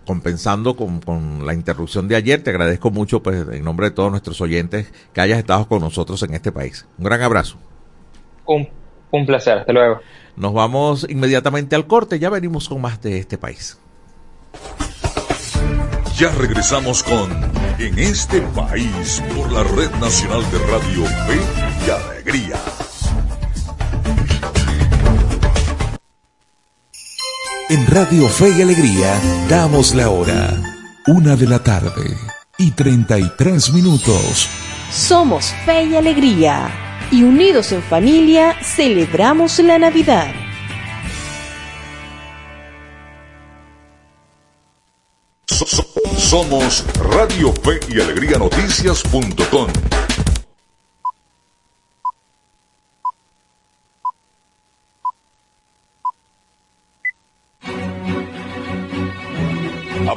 [0.05, 4.11] compensando con, con, la interrupción de ayer, te agradezco mucho, pues, en nombre de todos
[4.11, 6.85] nuestros oyentes, que hayas estado con nosotros en este país.
[6.97, 7.57] Un gran abrazo.
[9.11, 9.99] Un, placer, hasta luego.
[10.35, 13.77] Nos vamos inmediatamente al corte, ya venimos con más de este país.
[16.15, 17.31] Ya regresamos con
[17.79, 21.39] En este país por la Red Nacional de Radio Fe
[21.85, 22.55] y Alegría.
[27.69, 29.13] En Radio Fe y Alegría
[29.47, 30.59] damos la hora.
[31.07, 32.17] Una de la tarde
[32.57, 34.49] y 33 minutos.
[34.91, 40.33] Somos Fe y Alegría y unidos en familia celebramos la Navidad.
[46.17, 50.08] Somos Radio Fe y Alegría Noticias.com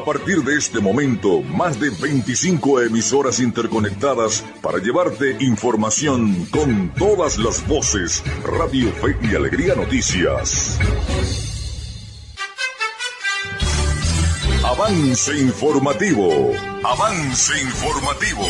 [0.03, 7.39] A partir de este momento, más de 25 emisoras interconectadas para llevarte información con todas
[7.39, 8.25] las voces.
[8.43, 10.77] Radio Fe y Alegría Noticias.
[14.65, 16.51] Avance informativo.
[16.83, 18.43] Avance informativo.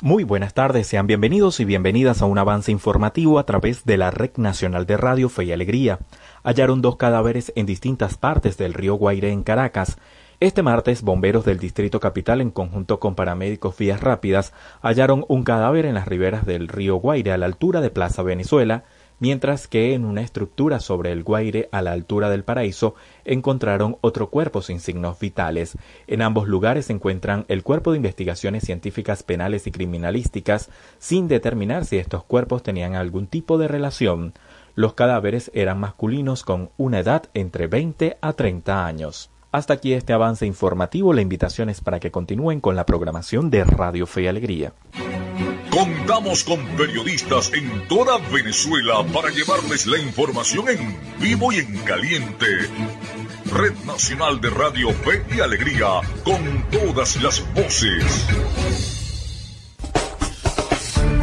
[0.00, 4.10] Muy buenas tardes, sean bienvenidos y bienvenidas a un avance informativo a través de la
[4.10, 5.98] Red Nacional de Radio Fe y Alegría
[6.46, 9.98] hallaron dos cadáveres en distintas partes del río Guaire en Caracas.
[10.38, 15.86] Este martes, bomberos del Distrito Capital, en conjunto con paramédicos Vías Rápidas, hallaron un cadáver
[15.86, 18.84] en las riberas del río Guaire a la altura de Plaza Venezuela,
[19.18, 24.30] mientras que en una estructura sobre el Guaire a la altura del Paraíso encontraron otro
[24.30, 25.76] cuerpo sin signos vitales.
[26.06, 31.86] En ambos lugares se encuentran el Cuerpo de Investigaciones Científicas Penales y Criminalísticas, sin determinar
[31.86, 34.32] si estos cuerpos tenían algún tipo de relación.
[34.76, 39.30] Los cadáveres eran masculinos con una edad entre 20 a 30 años.
[39.50, 41.14] Hasta aquí este avance informativo.
[41.14, 44.74] La invitación es para que continúen con la programación de Radio Fe y Alegría.
[45.70, 52.46] Contamos con periodistas en toda Venezuela para llevarles la información en vivo y en caliente.
[53.50, 58.26] Red Nacional de Radio Fe y Alegría, con todas las voces.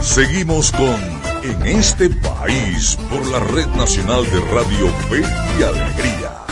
[0.02, 5.22] Seguimos con en este país por la Red Nacional de Radio Fe
[5.60, 6.44] y Alegría.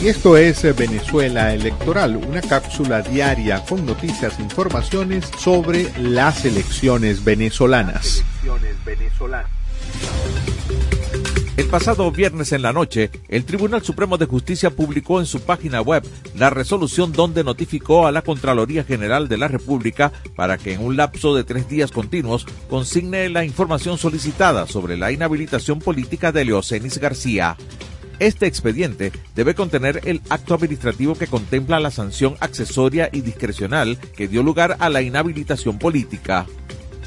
[0.00, 7.24] Y esto es Venezuela Electoral, una cápsula diaria con noticias e informaciones sobre las elecciones
[7.24, 8.22] venezolanas.
[8.44, 9.50] Elecciones venezolanas.
[11.58, 15.80] El pasado viernes en la noche, el Tribunal Supremo de Justicia publicó en su página
[15.80, 20.84] web la resolución donde notificó a la Contraloría General de la República para que en
[20.84, 26.44] un lapso de tres días continuos consigne la información solicitada sobre la inhabilitación política de
[26.44, 27.56] Leocenis García.
[28.20, 34.28] Este expediente debe contener el acto administrativo que contempla la sanción accesoria y discrecional que
[34.28, 36.46] dio lugar a la inhabilitación política.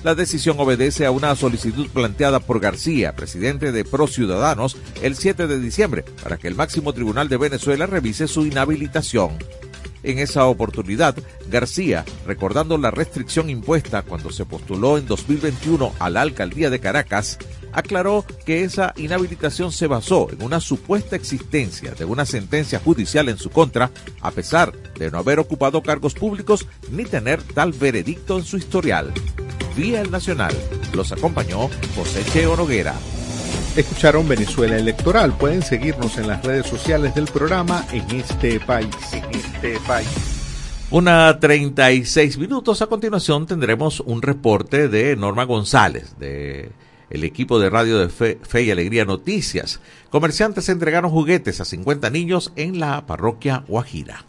[0.03, 5.45] La decisión obedece a una solicitud planteada por García, presidente de Pro Ciudadanos, el 7
[5.45, 9.37] de diciembre, para que el máximo tribunal de Venezuela revise su inhabilitación.
[10.01, 11.15] En esa oportunidad,
[11.51, 17.37] García, recordando la restricción impuesta cuando se postuló en 2021 a la alcaldía de Caracas,
[17.71, 23.37] aclaró que esa inhabilitación se basó en una supuesta existencia de una sentencia judicial en
[23.37, 28.43] su contra, a pesar de no haber ocupado cargos públicos ni tener tal veredicto en
[28.43, 29.13] su historial
[29.75, 30.53] vía el Nacional.
[30.93, 32.95] Los acompañó José Cheo Noguera.
[33.75, 35.33] Escucharon Venezuela Electoral.
[35.37, 38.95] Pueden seguirnos en las redes sociales del programa en este país.
[39.13, 40.07] En este país.
[40.89, 42.81] Una 36 minutos.
[42.81, 46.71] A continuación tendremos un reporte de Norma González, de
[47.09, 49.79] el equipo de radio de Fe, Fe, y Alegría Noticias.
[50.09, 54.25] Comerciantes entregaron juguetes a 50 niños en la parroquia Guajira.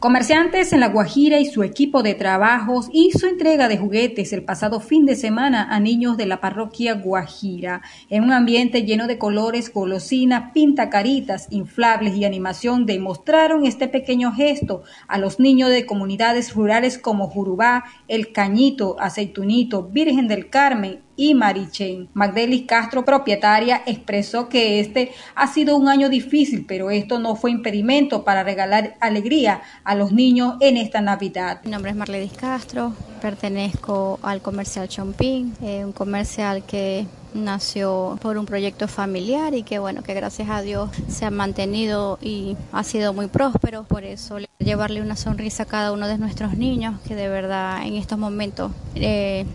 [0.00, 4.78] Comerciantes en La Guajira y su equipo de trabajos hizo entrega de juguetes el pasado
[4.78, 9.72] fin de semana a niños de la parroquia Guajira, en un ambiente lleno de colores,
[9.72, 16.96] golosinas, pintacaritas, inflables y animación demostraron este pequeño gesto a los niños de comunidades rurales
[16.96, 22.08] como Jurubá, El Cañito, Aceitunito, Virgen del Carmen, y Marichen.
[22.14, 27.50] Magdelis Castro, propietaria, expresó que este ha sido un año difícil, pero esto no fue
[27.50, 31.60] impedimento para regalar alegría a los niños en esta Navidad.
[31.64, 37.04] Mi nombre es Marledis Castro, pertenezco al comercial Chompín, eh, un comercial que
[37.34, 42.18] nació por un proyecto familiar y que bueno, que gracias a Dios se ha mantenido
[42.22, 43.82] y ha sido muy próspero.
[43.84, 47.94] Por eso llevarle una sonrisa a cada uno de nuestros niños, que de verdad en
[47.96, 49.46] estos momentos eh,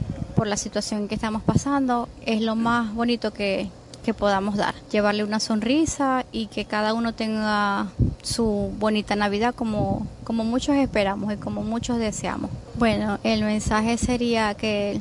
[0.43, 3.69] por la situación que estamos pasando, es lo más bonito que,
[4.03, 4.75] que podamos dar.
[4.91, 7.87] Llevarle una sonrisa y que cada uno tenga
[8.23, 12.51] su bonita Navidad como, como muchos esperamos y como muchos deseamos.
[12.77, 14.99] Bueno, el mensaje sería que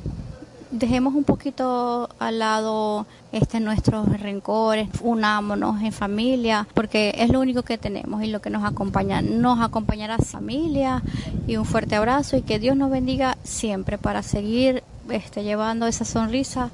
[0.72, 7.62] dejemos un poquito al lado este nuestros rencores, unámonos en familia, porque es lo único
[7.62, 9.22] que tenemos y lo que nos acompaña.
[9.22, 11.02] Nos acompañará familia
[11.46, 14.82] y un fuerte abrazo y que Dios nos bendiga siempre para seguir
[15.12, 16.70] este, llevando esa sonrisa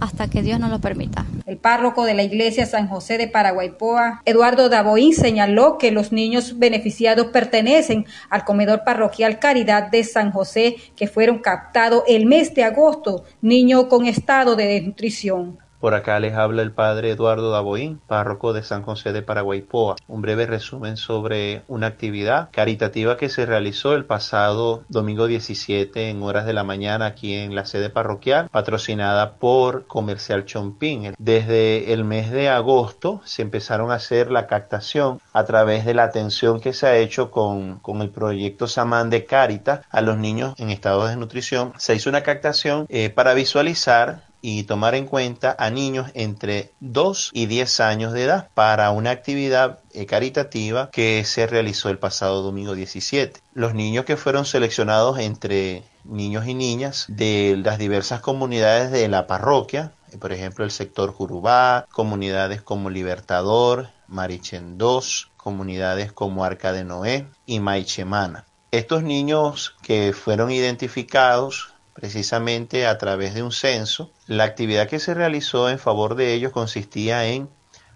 [0.00, 1.24] hasta que Dios nos lo permita.
[1.46, 6.58] El párroco de la iglesia San José de Paraguaypoa, Eduardo Daboín, señaló que los niños
[6.58, 12.64] beneficiados pertenecen al comedor parroquial Caridad de San José, que fueron captados el mes de
[12.64, 15.63] agosto, niños con estado de desnutrición.
[15.84, 19.96] Por acá les habla el padre Eduardo Daboín, párroco de San José de Paraguaypoa.
[20.08, 26.22] Un breve resumen sobre una actividad caritativa que se realizó el pasado domingo 17 en
[26.22, 31.12] horas de la mañana aquí en la sede parroquial, patrocinada por Comercial Chompín.
[31.18, 36.04] Desde el mes de agosto se empezaron a hacer la captación a través de la
[36.04, 40.54] atención que se ha hecho con, con el proyecto Samán de Caritas a los niños
[40.56, 41.74] en estado de desnutrición.
[41.76, 47.30] Se hizo una captación eh, para visualizar y tomar en cuenta a niños entre 2
[47.32, 52.42] y 10 años de edad para una actividad eh, caritativa que se realizó el pasado
[52.42, 53.40] domingo 17.
[53.54, 59.26] Los niños que fueron seleccionados entre niños y niñas de las diversas comunidades de la
[59.26, 66.72] parroquia, eh, por ejemplo el sector Jurubá, comunidades como Libertador, Marichen 2, comunidades como Arca
[66.72, 68.44] de Noé y Maichemana.
[68.72, 74.10] Estos niños que fueron identificados precisamente a través de un censo.
[74.26, 77.48] La actividad que se realizó en favor de ellos consistía en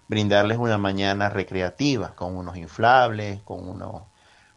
[0.07, 3.69] brindarles una mañana recreativa con unos inflables, con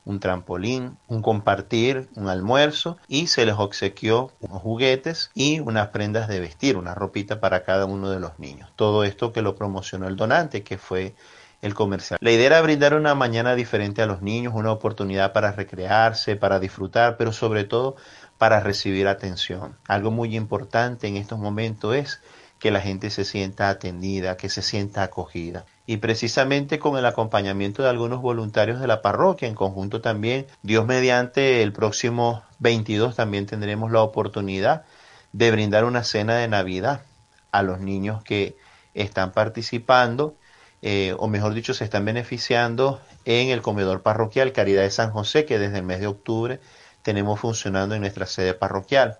[0.05, 6.29] un trampolín, un compartir, un almuerzo y se les obsequió unos juguetes y unas prendas
[6.29, 8.71] de vestir, una ropita para cada uno de los niños.
[8.77, 11.15] Todo esto que lo promocionó el donante, que fue
[11.63, 12.19] el comercial.
[12.21, 16.59] La idea era brindar una mañana diferente a los niños, una oportunidad para recrearse, para
[16.59, 17.97] disfrutar, pero sobre todo
[18.37, 19.77] para recibir atención.
[19.87, 22.21] Algo muy importante en estos momentos es
[22.59, 25.65] que la gente se sienta atendida, que se sienta acogida.
[25.87, 30.87] Y precisamente con el acompañamiento de algunos voluntarios de la parroquia, en conjunto también, Dios
[30.87, 34.85] mediante el próximo 22 también tendremos la oportunidad
[35.33, 37.03] de brindar una cena de Navidad
[37.51, 38.57] a los niños que
[38.95, 40.37] están participando,
[40.83, 45.45] eh, o mejor dicho, se están beneficiando en el comedor parroquial Caridad de San José,
[45.45, 46.61] que desde el mes de octubre
[47.03, 49.19] tenemos funcionando en nuestra sede parroquial.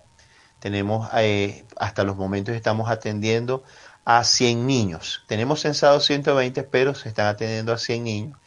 [0.59, 3.63] Tenemos, eh, hasta los momentos estamos atendiendo
[4.05, 5.25] a 100 niños.
[5.29, 8.39] Tenemos censados 120, pero se están atendiendo a 100 niños.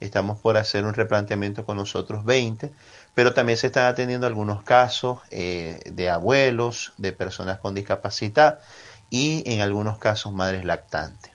[0.00, 2.72] Estamos por hacer un replanteamiento con nosotros 20,
[3.14, 8.58] pero también se están atendiendo algunos casos eh, de abuelos, de personas con discapacidad
[9.10, 11.33] y en algunos casos madres lactantes.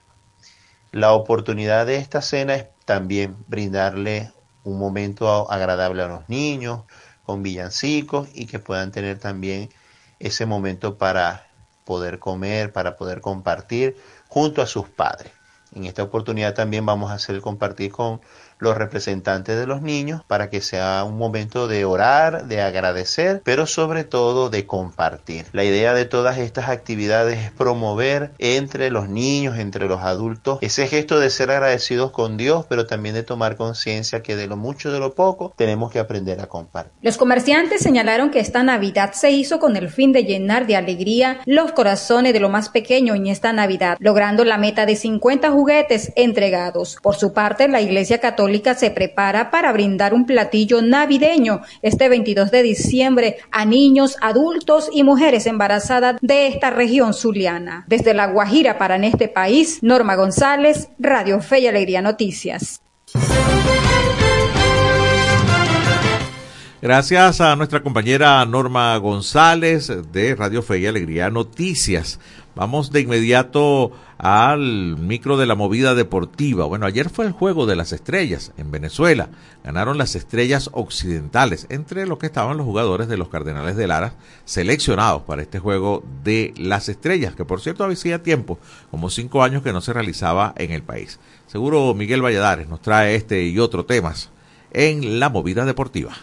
[0.92, 4.32] La oportunidad de esta cena es también brindarle
[4.64, 6.82] un momento agradable a los niños,
[7.22, 9.70] con villancicos y que puedan tener también
[10.18, 11.46] ese momento para
[11.84, 15.32] poder comer, para poder compartir junto a sus padres.
[15.72, 18.20] En esta oportunidad también vamos a hacer compartir con
[18.60, 23.66] los representantes de los niños para que sea un momento de orar, de agradecer, pero
[23.66, 25.46] sobre todo de compartir.
[25.52, 30.86] La idea de todas estas actividades es promover entre los niños, entre los adultos, ese
[30.86, 34.92] gesto de ser agradecidos con Dios, pero también de tomar conciencia que de lo mucho,
[34.92, 36.92] de lo poco, tenemos que aprender a compartir.
[37.02, 41.40] Los comerciantes señalaron que esta Navidad se hizo con el fin de llenar de alegría
[41.46, 46.12] los corazones de lo más pequeño en esta Navidad, logrando la meta de 50 juguetes
[46.16, 46.98] entregados.
[47.02, 52.50] Por su parte, la Iglesia Católica se prepara para brindar un platillo navideño este 22
[52.50, 57.84] de diciembre a niños, adultos y mujeres embarazadas de esta región zuliana.
[57.88, 62.80] Desde La Guajira para en este país, Norma González, Radio Fe y Alegría Noticias.
[66.82, 72.18] Gracias a nuestra compañera Norma González de Radio Fe y Alegría Noticias.
[72.54, 76.64] Vamos de inmediato al micro de la movida deportiva.
[76.64, 79.28] Bueno, ayer fue el juego de las estrellas en Venezuela.
[79.62, 84.14] Ganaron las estrellas occidentales, entre los que estaban los jugadores de los Cardenales de Lara,
[84.46, 88.58] seleccionados para este juego de las estrellas, que por cierto había tiempo,
[88.90, 91.20] como cinco años que no se realizaba en el país.
[91.46, 94.30] Seguro Miguel Valladares nos trae este y otros temas
[94.72, 96.16] en la movida deportiva.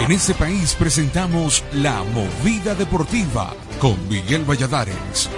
[0.00, 5.28] En este país presentamos la movida deportiva con Miguel Valladares.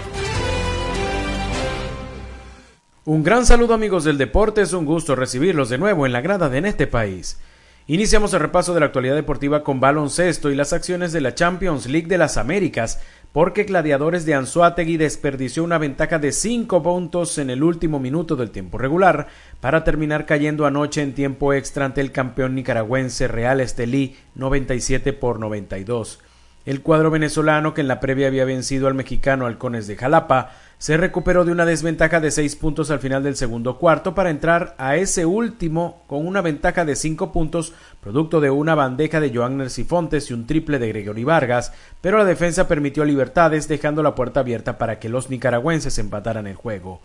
[3.04, 6.48] Un gran saludo amigos del deporte, es un gusto recibirlos de nuevo en la grada
[6.48, 7.40] de En este país.
[7.88, 11.86] Iniciamos el repaso de la actualidad deportiva con baloncesto y las acciones de la Champions
[11.86, 13.00] League de las Américas,
[13.32, 18.50] porque Gladiadores de Anzuategui desperdició una ventaja de 5 puntos en el último minuto del
[18.50, 19.28] tiempo regular
[19.60, 25.40] para terminar cayendo anoche en tiempo extra ante el campeón nicaragüense Real Estelí 97 por
[25.40, 26.20] 92.
[26.64, 30.52] El cuadro venezolano, que en la previa había vencido al mexicano Halcones de Jalapa,
[30.82, 34.74] se recuperó de una desventaja de seis puntos al final del segundo cuarto para entrar
[34.78, 39.70] a ese último con una ventaja de cinco puntos, producto de una bandeja de Joanner
[39.70, 44.40] Sifontes y un triple de Gregory Vargas, pero la defensa permitió libertades, dejando la puerta
[44.40, 47.00] abierta para que los nicaragüenses empataran el juego.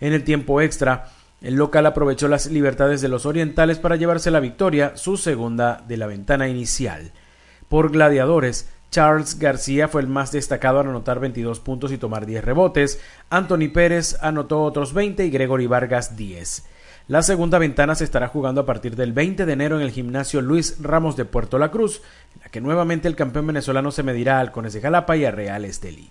[0.00, 1.10] En el tiempo extra,
[1.42, 5.98] el local aprovechó las libertades de los orientales para llevarse la victoria, su segunda de
[5.98, 7.12] la ventana inicial.
[7.68, 12.44] Por gladiadores, Charles García fue el más destacado al anotar 22 puntos y tomar 10
[12.44, 13.00] rebotes.
[13.30, 16.64] Anthony Pérez anotó otros 20 y Gregory Vargas 10.
[17.08, 20.42] La segunda ventana se estará jugando a partir del 20 de enero en el gimnasio
[20.42, 22.02] Luis Ramos de Puerto La Cruz,
[22.34, 25.30] en la que nuevamente el campeón venezolano se medirá al Cones de Jalapa y a
[25.30, 26.10] Real Estelí.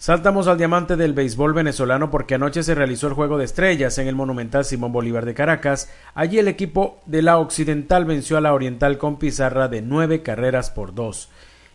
[0.00, 4.06] Saltamos al diamante del béisbol venezolano porque anoche se realizó el juego de estrellas en
[4.06, 5.90] el Monumental Simón Bolívar de Caracas.
[6.14, 10.70] Allí el equipo de la Occidental venció a la Oriental con pizarra de nueve carreras
[10.70, 11.30] por dos.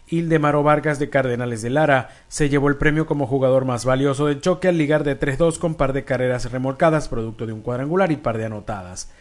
[0.07, 4.39] Ildemaro Vargas de Cardenales de Lara se llevó el premio como jugador más valioso del
[4.39, 8.15] choque al ligar de 3-2 con par de carreras remolcadas, producto de un cuadrangular y
[8.15, 9.11] par de anotadas.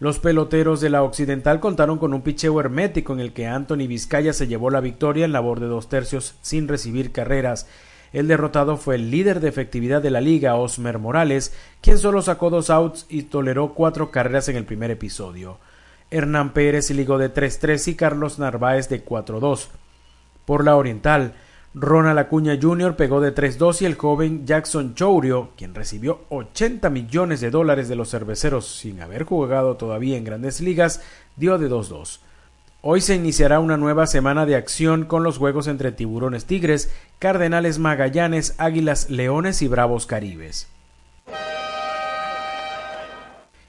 [0.00, 4.32] Los peloteros de la Occidental contaron con un picheo hermético en el que Anthony Vizcaya
[4.32, 7.68] se llevó la victoria en labor de dos tercios sin recibir carreras
[8.12, 12.50] el derrotado fue el líder de efectividad de la liga, Osmer Morales, quien solo sacó
[12.50, 15.58] dos outs y toleró cuatro carreras en el primer episodio.
[16.10, 19.68] Hernán Pérez ligó de 3-3 y Carlos Narváez de 4-2.
[20.44, 21.32] Por la oriental,
[21.74, 22.96] Ronald Acuña Jr.
[22.96, 27.96] pegó de 3-2 y el joven Jackson Chourio, quien recibió 80 millones de dólares de
[27.96, 31.00] los cerveceros sin haber jugado todavía en grandes ligas,
[31.36, 32.18] dio de 2-2.
[32.84, 37.78] Hoy se iniciará una nueva semana de acción con los juegos entre Tiburones Tigres, Cardenales
[37.78, 40.66] Magallanes, Águilas Leones y Bravos Caribes.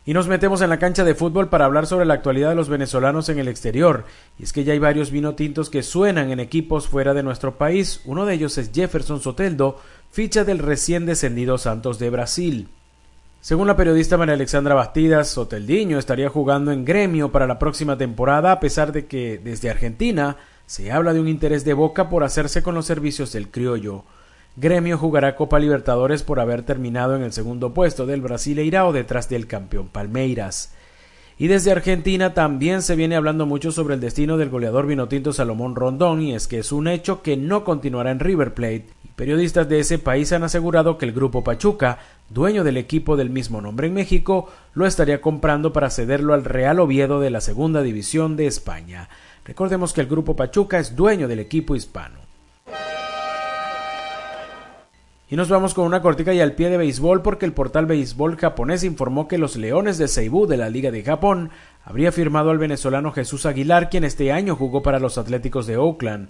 [0.03, 2.70] Y nos metemos en la cancha de fútbol para hablar sobre la actualidad de los
[2.70, 4.05] venezolanos en el exterior.
[4.39, 7.59] Y es que ya hay varios vino tintos que suenan en equipos fuera de nuestro
[7.59, 8.01] país.
[8.05, 12.68] Uno de ellos es Jefferson Soteldo, ficha del recién descendido Santos de Brasil.
[13.44, 18.54] Según la periodista María Alexandra Bastidas, Soteldiño estaría jugando en gremio para la próxima temporada,
[18.54, 22.64] a pesar de que desde Argentina se habla de un interés de Boca por hacerse
[22.64, 24.06] con los servicios del criollo.
[24.56, 29.46] Gremio jugará Copa Libertadores por haber terminado en el segundo puesto del Brasileirao detrás del
[29.46, 30.74] campeón Palmeiras.
[31.38, 35.76] Y desde Argentina también se viene hablando mucho sobre el destino del goleador vinotinto Salomón
[35.76, 39.80] Rondón y es que es un hecho que no continuará en River Plate Periodistas de
[39.80, 43.94] ese país han asegurado que el grupo Pachuca, dueño del equipo del mismo nombre en
[43.94, 49.10] México, lo estaría comprando para cederlo al Real Oviedo de la Segunda División de España.
[49.46, 52.22] Recordemos que el grupo Pachuca es dueño del equipo hispano.
[55.34, 58.38] Y nos vamos con una cortica y al pie de béisbol porque el portal béisbol
[58.38, 61.50] japonés informó que los Leones de Ceibú de la Liga de Japón
[61.84, 66.30] habría firmado al venezolano Jesús Aguilar, quien este año jugó para los Atléticos de Oakland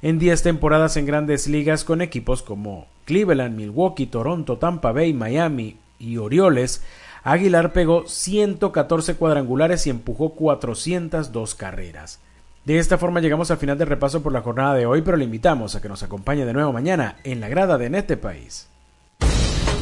[0.00, 5.76] en 10 temporadas en grandes ligas con equipos como Cleveland, Milwaukee, Toronto, Tampa Bay, Miami
[5.98, 6.82] y Orioles,
[7.24, 12.20] Aguilar pegó 114 cuadrangulares y empujó 402 carreras.
[12.68, 15.24] De esta forma llegamos al final del repaso por la jornada de hoy, pero le
[15.24, 18.68] invitamos a que nos acompañe de nuevo mañana en la grada de En este país.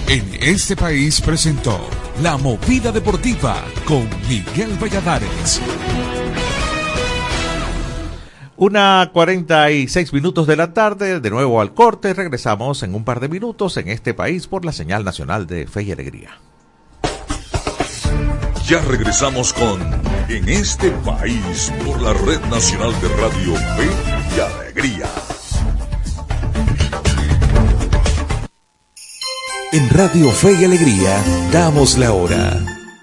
[0.07, 1.81] En este país presentó
[2.23, 5.61] La Movida Deportiva con Miguel Valladares.
[8.57, 13.29] Una 46 minutos de la tarde, de nuevo al corte, regresamos en un par de
[13.29, 16.39] minutos en este país por la señal nacional de Fe y Alegría.
[18.67, 19.81] Ya regresamos con
[20.29, 23.89] En este país por la red nacional de radio Fe
[24.37, 25.07] y Alegría.
[29.71, 32.59] En Radio Fe y Alegría damos la hora.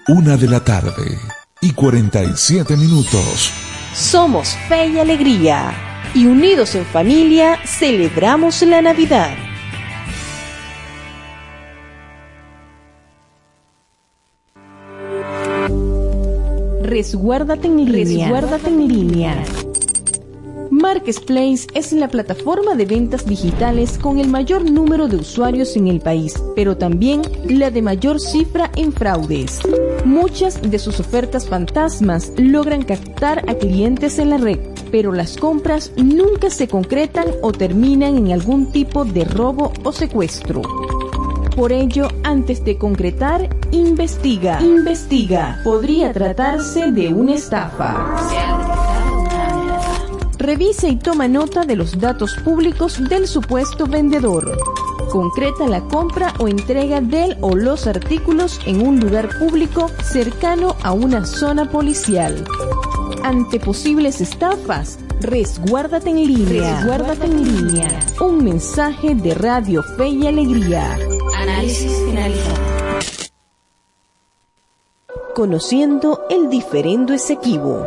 [0.08, 1.18] Una de la tarde
[1.62, 3.50] y 47 minutos.
[3.94, 5.72] Somos fe y alegría
[6.12, 9.53] y unidos en familia celebramos la Navidad.
[16.84, 18.28] Resguárdate en línea.
[18.28, 19.42] Resguárdate en línea.
[20.70, 26.00] Marketplace es la plataforma de ventas digitales con el mayor número de usuarios en el
[26.00, 29.60] país, pero también la de mayor cifra en fraudes.
[30.04, 34.58] Muchas de sus ofertas fantasmas logran captar a clientes en la red,
[34.90, 40.60] pero las compras nunca se concretan o terminan en algún tipo de robo o secuestro.
[41.56, 44.60] Por ello, antes de concretar, investiga.
[44.60, 45.60] Investiga.
[45.62, 48.16] Podría tratarse de una estafa.
[50.38, 54.58] Revisa y toma nota de los datos públicos del supuesto vendedor.
[55.12, 60.92] Concreta la compra o entrega del o los artículos en un lugar público cercano a
[60.92, 62.44] una zona policial.
[63.22, 64.98] ante posibles estafas.
[65.20, 66.76] Resguárdate en línea.
[66.76, 68.06] Resguárdate en línea.
[68.20, 70.98] Un mensaje de Radio Fe y Alegría.
[71.44, 72.56] Análisis finalizado.
[75.34, 77.86] Conociendo el diferendo Esequibo.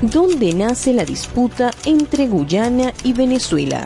[0.00, 3.84] ¿Dónde nace la disputa entre Guyana y Venezuela?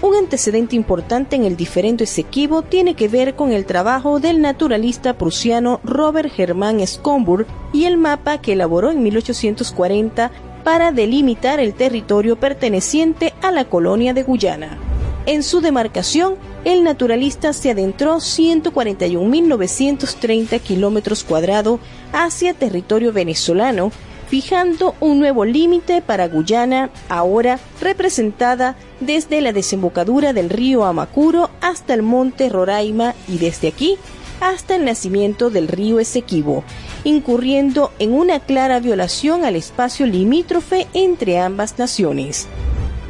[0.00, 5.16] Un antecedente importante en el diferendo Esequibo tiene que ver con el trabajo del naturalista
[5.16, 10.32] prusiano Robert Hermann Schomburg y el mapa que elaboró en 1840
[10.64, 14.78] para delimitar el territorio perteneciente a la colonia de Guyana.
[15.26, 16.34] En su demarcación,
[16.64, 21.80] el naturalista se adentró 141.930 kilómetros cuadrados
[22.12, 23.92] hacia territorio venezolano
[24.32, 31.92] fijando un nuevo límite para Guyana, ahora representada desde la desembocadura del río Amacuro hasta
[31.92, 33.98] el monte Roraima y desde aquí
[34.40, 36.64] hasta el nacimiento del río Esequibo,
[37.04, 42.48] incurriendo en una clara violación al espacio limítrofe entre ambas naciones.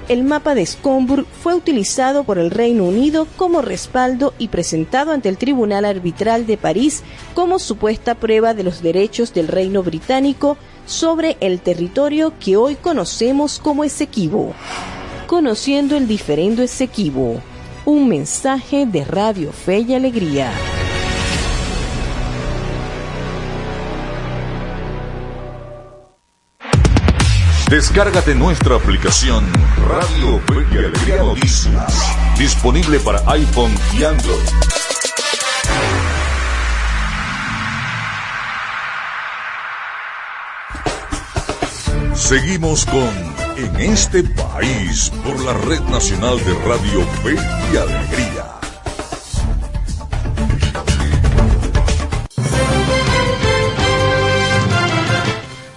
[0.08, 5.28] El mapa de Scomburg fue utilizado por el Reino Unido como respaldo y presentado ante
[5.28, 7.02] el Tribunal Arbitral de París
[7.34, 13.60] como supuesta prueba de los derechos del Reino Británico sobre el territorio que hoy conocemos
[13.60, 14.54] como Esequibo.
[15.28, 17.40] Conociendo el diferendo Esequibo,
[17.84, 20.50] un mensaje de Radio Fe y Alegría.
[27.72, 29.50] Descárgate nuestra aplicación
[29.88, 34.36] Radio Fe y Alegría Noticias, disponible para iPhone y Android.
[42.14, 43.10] Seguimos con
[43.56, 47.36] En este país por la Red Nacional de Radio Fe
[47.72, 48.41] y Alegría.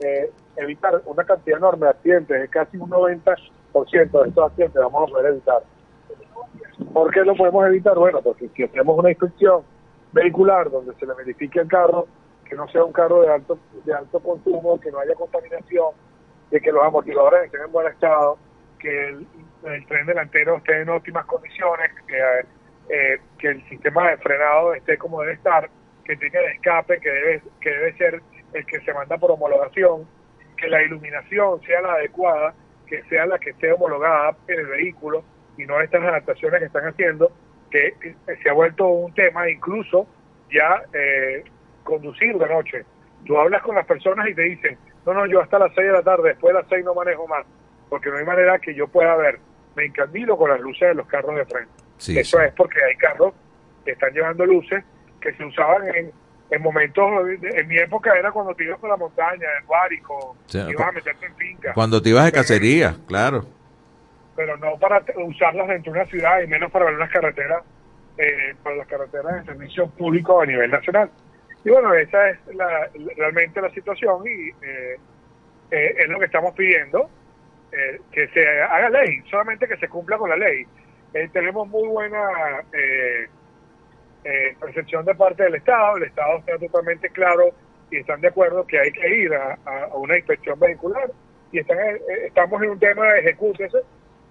[0.00, 3.36] eh, evitar una cantidad enorme de accidentes, de casi un 90%
[3.72, 5.62] de estos accidentes vamos a poder evitar.
[6.92, 7.96] ¿Por qué lo podemos evitar?
[7.96, 9.62] Bueno, porque si hacemos una inspección
[10.12, 12.06] vehicular donde se le verifique el carro,
[12.44, 15.92] que no sea un carro de alto de alto consumo, que no haya contaminación,
[16.50, 18.38] de que los amortiguadores estén en buen estado,
[18.78, 19.26] que el,
[19.64, 22.46] el tren delantero esté en óptimas condiciones, que
[22.88, 25.68] eh, que el sistema de frenado esté como debe estar,
[26.04, 28.22] que tenga el escape que debe, que debe ser
[28.52, 30.06] el que se manda por homologación,
[30.56, 32.54] que la iluminación sea la adecuada,
[32.86, 35.24] que sea la que esté homologada en el vehículo
[35.58, 37.32] y no estas adaptaciones que están haciendo,
[37.70, 37.94] que,
[38.42, 40.06] se ha vuelto un tema incluso
[40.50, 41.44] ya eh,
[41.82, 42.84] conducir de noche.
[43.24, 45.92] Tú hablas con las personas y te dicen, no, no, yo hasta las 6 de
[45.92, 47.44] la tarde, después de las 6 no manejo más,
[47.88, 49.40] porque no hay manera que yo pueda ver.
[49.74, 51.85] Me encandilo con las luces de los carros de frente.
[51.98, 53.34] Eso es porque hay carros
[53.84, 54.84] que están llevando luces
[55.20, 56.12] que se usaban en,
[56.50, 57.04] en momentos,
[57.42, 61.26] en mi época era cuando te ibas por la montaña, en Guárico, ibas a meterte
[61.26, 61.72] en finca.
[61.74, 63.44] Cuando te ibas de cacería, claro.
[64.36, 67.62] pero no para usarlas dentro de una ciudad y menos para ver unas carreteras,
[68.18, 71.10] eh, para las carreteras de servicio público a nivel nacional.
[71.64, 74.96] Y bueno, esa es la, realmente la situación y eh,
[75.72, 77.10] eh, es lo que estamos pidiendo,
[78.10, 80.66] que se haga ley, solamente que se cumpla con la ley.
[81.32, 82.28] Tenemos muy buena
[84.60, 87.50] percepción de parte del Estado, el Estado está totalmente claro
[87.90, 91.10] y están de acuerdo que hay que ir a, una inspección vehicular
[91.52, 91.78] y están,
[92.24, 93.78] estamos en un tema de ejecútese,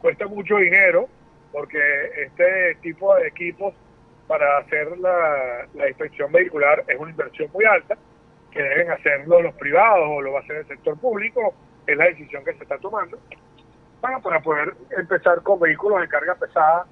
[0.01, 1.07] cuesta mucho dinero
[1.51, 1.79] porque
[2.17, 3.73] este tipo de equipos
[4.27, 7.97] para hacer la, inspección vehicular es una inversión muy alta,
[8.51, 11.53] que deben hacerlo los privados o lo va a hacer el sector público,
[11.88, 13.17] es la decisión que se está tomando,
[14.22, 16.86] para, poder empezar con vehículos de carga pesada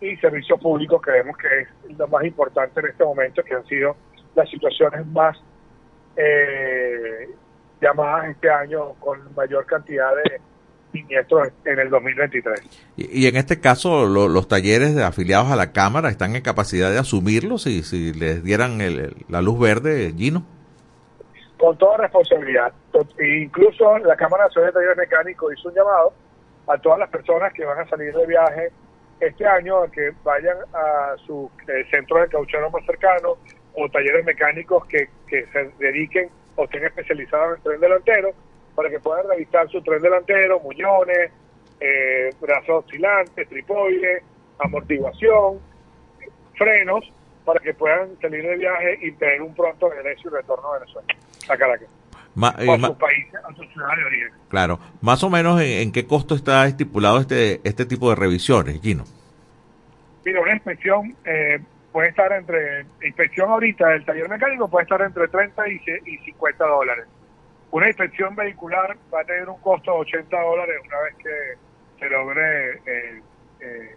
[0.00, 3.66] y servicios públicos, que vemos que es lo más importante en este momento, que han
[3.66, 3.96] sido
[4.34, 5.36] las situaciones más
[6.16, 7.28] eh,
[7.80, 10.40] llamadas este año con mayor cantidad de
[10.92, 12.60] siniestros en el 2023.
[12.96, 17.66] Y, en este caso, los talleres afiliados a la Cámara están en capacidad de asumirlos
[17.66, 18.78] y si les dieran
[19.28, 20.44] la luz verde, Gino.
[21.58, 22.72] Con toda responsabilidad.
[23.20, 26.12] Incluso la Cámara Nacional de Talleres Mecánicos hizo un llamado
[26.68, 28.70] a todas las personas que van a salir de viaje
[29.20, 33.36] este año a que vayan a su eh, centro de cauchero más cercano
[33.74, 38.30] o talleres mecánicos que, que se dediquen o estén especializados en tren delantero
[38.74, 41.32] para que puedan revisar su tren delantero, muñones,
[41.80, 44.22] eh, brazos oscilantes, tripoides,
[44.58, 45.60] amortiguación,
[46.56, 47.12] frenos,
[47.44, 51.14] para que puedan salir de viaje y tener un pronto regreso y retorno a Venezuela,
[51.48, 51.88] a Caracas.
[52.58, 54.28] Eh, a su país, a su ciudad de origen.
[54.48, 54.78] Claro.
[55.00, 59.04] Más o menos, ¿en, qué costo está estipulado este este tipo de revisiones, Gino?
[60.24, 61.58] Mira, una inspección eh,
[61.92, 66.66] puede estar entre, inspección ahorita del taller mecánico puede estar entre 30 y, y 50
[66.66, 67.06] dólares
[67.70, 72.10] una inspección vehicular va a tener un costo de 80 dólares una vez que se
[72.10, 73.22] logre eh,
[73.60, 73.96] eh,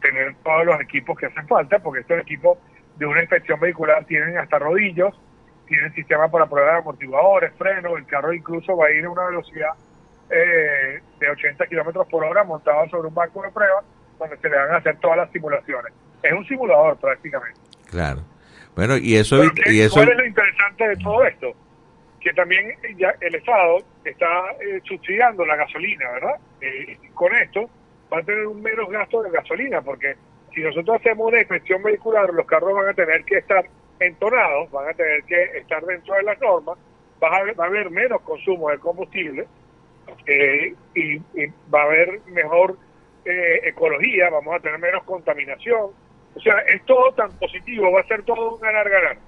[0.00, 2.58] tener todos los equipos que hacen falta, porque estos equipos
[2.96, 5.20] de una inspección vehicular tienen hasta rodillos,
[5.68, 9.26] tienen sistema para pruebas de amortiguadores, frenos, el carro incluso va a ir a una
[9.26, 9.70] velocidad
[10.30, 13.84] eh, de 80 kilómetros por hora montado sobre un banco de pruebas
[14.18, 15.92] donde se le van a hacer todas las simulaciones.
[16.22, 17.60] Es un simulador prácticamente.
[17.90, 18.22] Claro.
[18.74, 19.42] Bueno, y eso...
[19.66, 19.94] Y eso...
[19.94, 21.54] ¿Cuál es lo interesante de todo esto?
[22.20, 24.26] que también ya el Estado está
[24.60, 26.34] eh, subsidiando la gasolina, ¿verdad?
[26.60, 27.70] Eh, con esto
[28.12, 30.16] va a tener un menos gasto de gasolina, porque
[30.54, 33.64] si nosotros hacemos una inspección vehicular, los carros van a tener que estar
[34.00, 36.78] entonados, van a tener que estar dentro de las normas,
[37.22, 39.46] va a haber, menos consumo de combustible
[40.26, 41.18] eh, y,
[41.72, 42.76] va a haber mejor
[43.24, 45.90] ecología, vamos a tener menos contaminación.
[46.34, 49.18] O sea, es todo tan positivo, va a ser todo un ganar-ganar.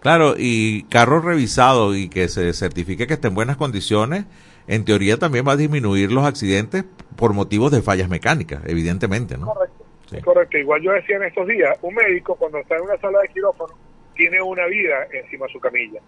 [0.00, 4.24] Claro, y carro revisado y que se certifique que esté en buenas condiciones,
[4.66, 6.84] en teoría también va a disminuir los accidentes
[7.16, 9.46] por motivos de fallas mecánicas, evidentemente, ¿no?
[9.46, 9.81] Correcto.
[10.20, 10.58] Correcto.
[10.58, 13.74] Igual yo decía en estos días, un médico cuando está en una sala de quirófano
[14.14, 16.00] tiene una vida encima de su camilla.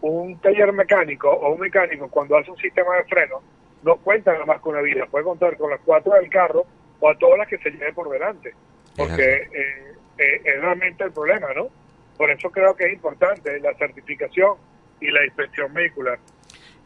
[0.00, 3.42] Un taller mecánico o un mecánico cuando hace un sistema de freno
[3.82, 6.66] no cuenta nada más con una vida, puede contar con las cuatro del carro
[7.00, 8.52] o a todas las que se lleven por delante,
[8.96, 11.68] porque eh, eh, es realmente el problema, ¿no?
[12.16, 14.56] Por eso creo que es importante la certificación
[15.00, 16.18] y la inspección vehicular.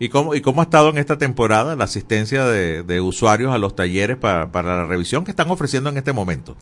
[0.03, 3.77] ¿Y cómo, ¿Y cómo ha estado en esta temporada la asistencia de, usuarios a los
[3.77, 6.57] talleres para, la revisión que están ofreciendo en este momento?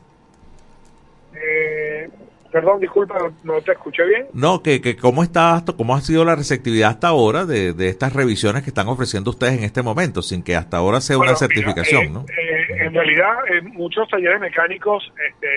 [1.34, 2.10] Eh,
[2.52, 4.26] perdón, disculpa, no, te escuché bien.
[4.34, 8.62] No, que, que cómo, está, cómo ha sido la receptividad hasta ahora de, estas revisiones
[8.62, 12.10] que están ofreciendo ustedes en este momento, sin que hasta ahora sea una certificación, eh,
[12.10, 12.26] ¿no?
[12.28, 13.36] Eh, en realidad,
[13.72, 15.48] muchos talleres mecánicos este,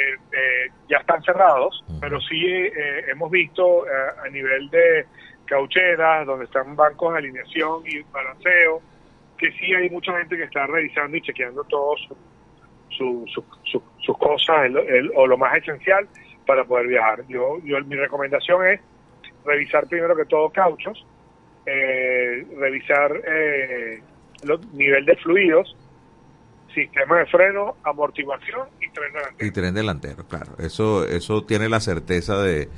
[0.89, 2.71] ya están cerrados, pero sí eh,
[3.11, 3.89] hemos visto eh,
[4.25, 5.05] a nivel de
[5.45, 8.81] caucheras, donde están bancos de alineación y balanceo,
[9.37, 12.07] que sí hay mucha gente que está revisando y chequeando todos
[12.89, 13.25] su,
[13.99, 14.71] sus cosas
[15.15, 16.07] o lo más esencial
[16.45, 17.23] para poder viajar.
[17.27, 18.81] Yo, yo Mi recomendación es
[19.45, 21.05] revisar primero que todo cauchos,
[21.65, 24.01] eh, revisar el
[24.73, 25.75] nivel de fluidos,
[26.73, 29.47] sistema de freno, amortiguación y tren delantero.
[29.47, 30.53] Y tren delantero, claro.
[30.59, 32.69] Eso, eso tiene la certeza de,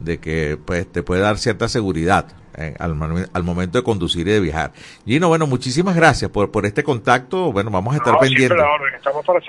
[0.00, 2.26] de que pues te puede dar cierta seguridad
[2.56, 2.96] eh, al,
[3.32, 4.72] al, momento de conducir y de viajar.
[5.04, 7.52] Gino, bueno, muchísimas gracias por, por este contacto.
[7.52, 8.58] Bueno, vamos a estar pendientes.
[8.96, 9.40] Estamos para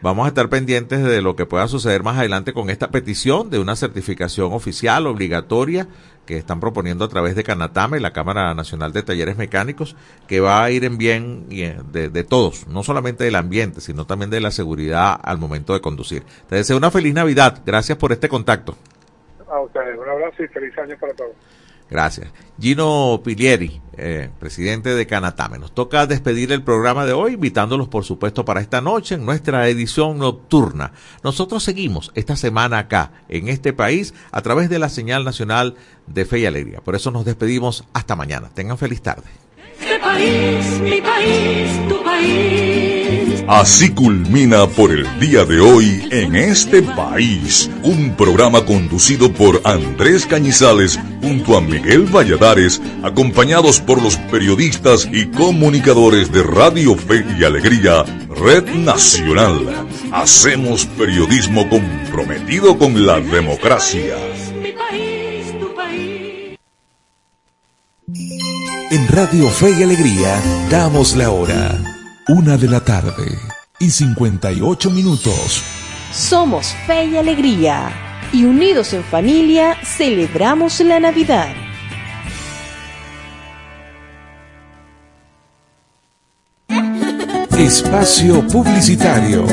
[0.00, 3.58] Vamos a estar pendientes de lo que pueda suceder más adelante con esta petición de
[3.58, 5.88] una certificación oficial obligatoria
[6.24, 9.94] que están proponiendo a través de Canatame, la Cámara Nacional de Talleres Mecánicos,
[10.26, 14.30] que va a ir en bien de, de, todos, no solamente del ambiente, sino también
[14.30, 16.22] de la seguridad al momento de conducir.
[16.48, 17.60] Te deseo una feliz Navidad.
[17.66, 18.74] Gracias por este contacto.
[19.54, 21.36] A ustedes, un abrazo y feliz año para todos.
[21.88, 22.26] Gracias.
[22.60, 25.58] Gino Pilieri, eh, presidente de Canatame.
[25.58, 29.68] Nos toca despedir el programa de hoy, invitándolos, por supuesto, para esta noche en nuestra
[29.68, 30.90] edición nocturna.
[31.22, 35.76] Nosotros seguimos esta semana acá, en este país, a través de la señal nacional
[36.08, 36.80] de Fe y Alegría.
[36.80, 38.50] Por eso nos despedimos hasta mañana.
[38.52, 39.28] Tengan feliz tarde.
[39.78, 43.33] Este país, mi país, tu país.
[43.46, 50.24] Así culmina por el día de hoy en este país, un programa conducido por Andrés
[50.24, 57.44] Cañizales junto a Miguel Valladares, acompañados por los periodistas y comunicadores de Radio Fe y
[57.44, 59.88] Alegría, Red Nacional.
[60.10, 64.16] Hacemos periodismo comprometido con la democracia.
[68.90, 70.40] En Radio Fe y Alegría
[70.70, 71.93] damos la hora.
[72.26, 73.38] Una de la tarde
[73.78, 75.62] y 58 minutos.
[76.10, 77.92] Somos Fe y Alegría
[78.32, 81.54] y unidos en familia celebramos la Navidad.
[87.58, 89.44] Espacio Publicitario.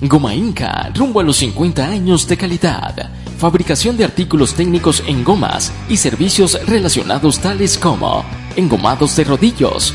[0.00, 3.10] Goma Inca, rumbo a los 50 años de calidad.
[3.36, 8.24] Fabricación de artículos técnicos en gomas y servicios relacionados tales como
[8.56, 9.94] engomados de rodillos,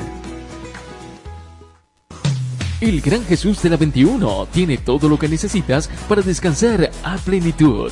[2.81, 7.91] El Gran Jesús de la 21 tiene todo lo que necesitas para descansar a plenitud.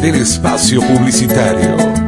[0.00, 2.07] del espacio publicitario.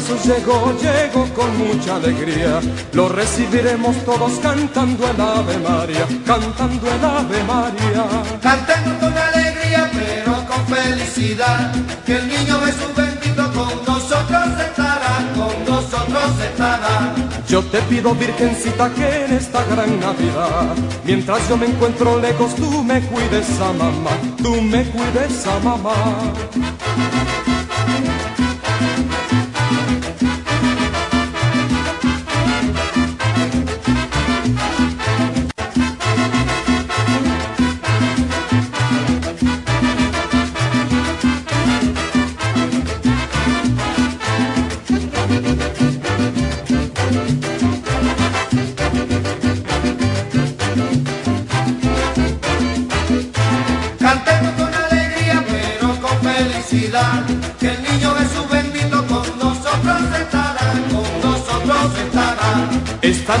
[0.00, 2.58] Jesús llegó, llegó con mucha alegría.
[2.94, 8.06] Lo recibiremos todos cantando el Ave María, cantando el Ave María.
[8.40, 11.74] Cantemos con alegría, pero con felicidad.
[12.06, 17.14] Que el niño Jesús bendito con nosotros estará, con nosotros estará.
[17.46, 22.82] Yo te pido, Virgencita, que en esta gran Navidad, mientras yo me encuentro lejos, tú
[22.84, 25.92] me cuides a mamá, tú me cuides a mamá.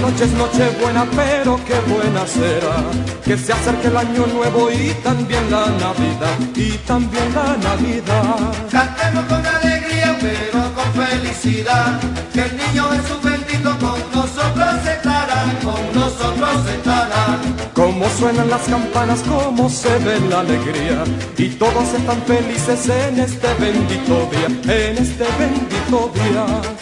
[0.00, 2.76] Noche es noche buena, pero qué buena será.
[3.24, 8.36] Que se acerque el año nuevo y también la Navidad, y también la Navidad.
[8.70, 12.00] Cantemos con alegría, pero con felicidad.
[12.32, 17.38] Que el niño Jesús bendito con nosotros estará, con nosotros estará.
[17.74, 21.04] Cómo suenan las campanas, cómo se ve la alegría.
[21.36, 24.48] Y todos están felices en este bendito día,
[24.86, 26.79] en este bendito día.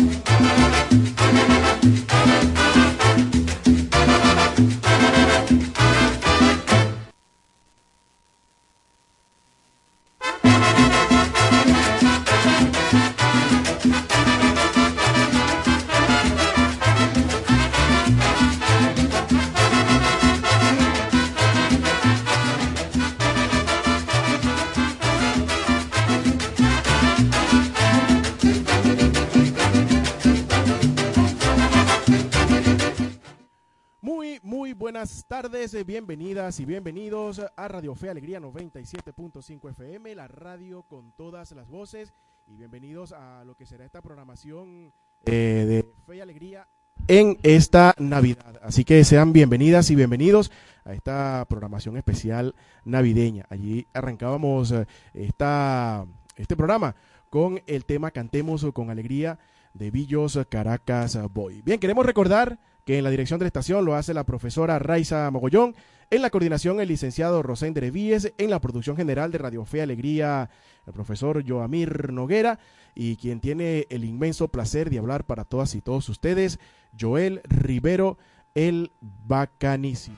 [36.56, 42.14] Y bienvenidos a Radio Fe Alegría 97.5 FM, la radio con todas las voces,
[42.46, 44.90] y bienvenidos a lo que será esta programación
[45.26, 46.66] eh, de Fe y Alegría
[47.06, 48.58] en esta Navidad.
[48.62, 50.50] Así que sean bienvenidas y bienvenidos
[50.86, 53.44] a esta programación especial navideña.
[53.50, 56.96] Allí arrancábamos eh, esta, este programa
[57.28, 59.38] con el tema Cantemos con Alegría
[59.74, 61.60] de Villos Caracas Boy.
[61.60, 65.30] Bien, queremos recordar que en la dirección de la estación lo hace la profesora Raiza
[65.30, 65.76] Mogollón,
[66.08, 70.48] en la coordinación el licenciado Rosén Derevíes, en la producción general de Radio Fe Alegría
[70.86, 72.58] el profesor Joamir Noguera
[72.94, 76.60] y quien tiene el inmenso placer de hablar para todas y todos ustedes,
[76.98, 78.16] Joel Rivero,
[78.54, 80.16] el bacanísimo.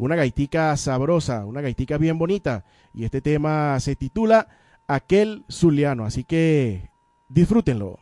[0.00, 2.64] una gaitica sabrosa, una gaitica bien bonita.
[2.94, 4.48] Y este tema se titula
[4.86, 6.06] Aquel Zuliano.
[6.06, 6.90] Así que
[7.28, 7.98] disfrútenlo.